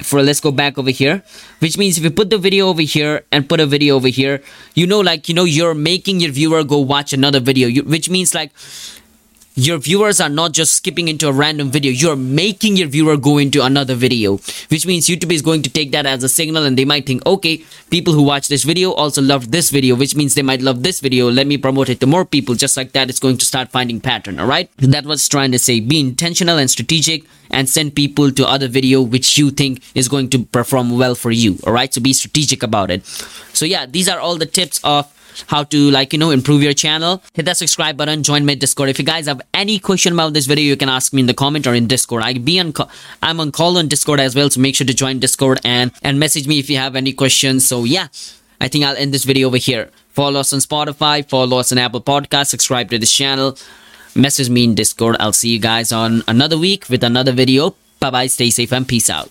For 0.04 0.23
let's 0.23 0.38
go 0.38 0.52
back 0.52 0.78
over 0.78 0.90
here, 0.90 1.25
which 1.58 1.76
means 1.76 1.99
if 1.99 2.04
you 2.04 2.11
put 2.11 2.30
the 2.30 2.38
video 2.38 2.68
over 2.68 2.82
here 2.82 3.25
and 3.32 3.49
put 3.49 3.58
a 3.58 3.66
video 3.66 3.97
over 3.97 4.06
here, 4.08 4.42
you 4.75 4.87
know, 4.87 5.00
like, 5.00 5.28
you 5.28 5.35
know, 5.35 5.44
you're 5.44 5.75
making 5.75 6.20
your 6.20 6.30
viewer 6.30 6.62
go 6.62 6.78
watch 6.78 7.12
another 7.12 7.40
video, 7.40 7.66
you, 7.66 7.82
which 7.82 8.08
means 8.08 8.35
like 8.35 8.52
your 9.59 9.79
viewers 9.79 10.21
are 10.21 10.29
not 10.29 10.53
just 10.53 10.75
skipping 10.75 11.09
into 11.09 11.27
a 11.27 11.33
random 11.33 11.69
video. 11.69 11.91
You're 11.91 12.15
making 12.15 12.77
your 12.77 12.87
viewer 12.87 13.17
go 13.17 13.38
into 13.38 13.65
another 13.65 13.95
video 13.95 14.37
which 14.69 14.87
means 14.87 15.09
youtube 15.09 15.33
is 15.33 15.43
going 15.43 15.62
to 15.62 15.71
take 15.71 15.91
that 15.93 16.07
as 16.07 16.23
a 16.23 16.29
signal 16.29 16.65
and 16.65 16.79
they 16.79 16.85
might 16.85 17.07
think 17.07 17.25
okay 17.27 17.65
people 17.91 18.12
who 18.12 18.23
watch 18.23 18.49
this 18.49 18.65
video 18.65 18.93
also 18.93 19.21
loved 19.21 19.50
this 19.50 19.71
video 19.71 19.97
which 19.97 20.15
means 20.15 20.35
they 20.35 20.43
might 20.43 20.62
love 20.62 20.83
this 20.83 21.00
video. 21.00 21.31
Let 21.31 21.47
me 21.47 21.57
promote 21.57 21.88
it 21.88 22.00
to 22.00 22.07
more 22.07 22.25
people. 22.25 22.55
Just 22.55 22.77
like 22.77 22.93
that 22.93 23.11
it's 23.11 23.19
going 23.19 23.38
to 23.38 23.45
start 23.45 23.71
finding 23.71 24.00
pattern 24.00 24.38
all 24.38 24.47
right? 24.47 24.71
That 24.77 25.05
was 25.05 25.29
trying 25.29 25.53
to 25.53 25.59
say 25.59 25.81
be 25.81 25.99
intentional 25.99 26.59
and 26.59 26.71
strategic 26.71 27.25
and 27.50 27.69
send 27.69 27.97
people 27.97 28.31
to 28.31 28.47
other 28.47 28.69
video 28.69 29.03
which 29.03 29.38
you 29.38 29.50
think 29.50 29.83
is 29.95 30.09
going 30.09 30.31
to 30.31 30.45
perform 30.45 30.97
well 30.99 31.15
for 31.15 31.33
you 31.33 31.59
all 31.67 31.73
right? 31.73 31.93
So 31.93 32.00
be 32.00 32.12
strategic 32.12 32.62
about 32.62 32.91
it. 32.91 33.05
So 33.07 33.65
yeah 33.65 33.87
these 33.87 34.09
are 34.09 34.21
all 34.21 34.37
the 34.37 34.47
tips 34.47 34.81
of 34.85 35.12
how 35.47 35.64
to 35.64 35.90
like 35.90 36.12
you 36.12 36.18
know 36.18 36.30
improve 36.30 36.62
your 36.62 36.75
channel 36.75 37.23
hit 37.35 37.45
that 37.45 37.57
subscribe 37.57 37.97
button 37.97 38.23
join 38.23 38.45
my 38.45 38.54
discord. 38.54 38.88
If 38.88 38.99
you 38.99 39.04
guys 39.04 39.26
have 39.26 39.40
any 39.54 39.78
question 39.78 40.12
about 40.12 40.33
this 40.33 40.47
video 40.47 40.64
you 40.64 40.76
can 40.76 40.88
ask 40.88 41.12
me 41.12 41.21
in 41.21 41.26
the 41.26 41.35
comment 41.35 41.66
or 41.66 41.75
in 41.75 41.87
discord. 41.87 42.23
I 42.23 42.35
be 42.35 42.59
on 42.61 42.73
i'm 43.23 43.40
on 43.40 43.52
call 43.52 43.78
on 43.78 43.88
discord 43.88 44.21
as 44.21 44.35
well 44.35 44.50
so 44.50 44.61
make 44.61 44.75
sure 44.75 44.87
to 44.87 44.95
join 44.95 45.18
discord 45.18 45.61
and 45.64 45.92
and 46.02 46.18
message 46.18 46.47
me 46.47 46.59
if 46.59 46.71
you 46.71 46.76
have 46.76 46.97
any 46.97 47.12
questions. 47.12 47.66
So 47.66 47.85
yeah 47.85 48.09
i 48.61 48.68
think 48.68 48.85
i'll 48.85 48.97
end 48.97 49.14
this 49.14 49.25
video 49.25 49.47
over 49.49 49.57
here. 49.57 49.90
Follow 50.11 50.40
us 50.40 50.52
on 50.52 50.61
spotify 50.61 51.28
follow 51.28 51.59
us 51.59 51.73
on 51.73 51.78
apple 51.78 52.00
podcast 52.00 52.47
subscribe 52.47 52.90
to 52.90 52.99
this 52.99 53.12
channel 53.12 53.57
message 54.14 54.50
me 54.50 54.64
in 54.64 54.75
discord. 54.75 55.16
I'll 55.21 55.33
see 55.33 55.50
you 55.50 55.61
guys 55.61 55.92
on 55.92 56.23
another 56.26 56.59
week 56.59 56.88
with 56.88 57.04
another 57.04 57.33
video. 57.33 57.75
Bye 58.00 58.11
bye 58.11 58.26
stay 58.26 58.50
safe 58.50 58.73
and 58.73 58.87
peace 58.87 59.11
out 59.11 59.30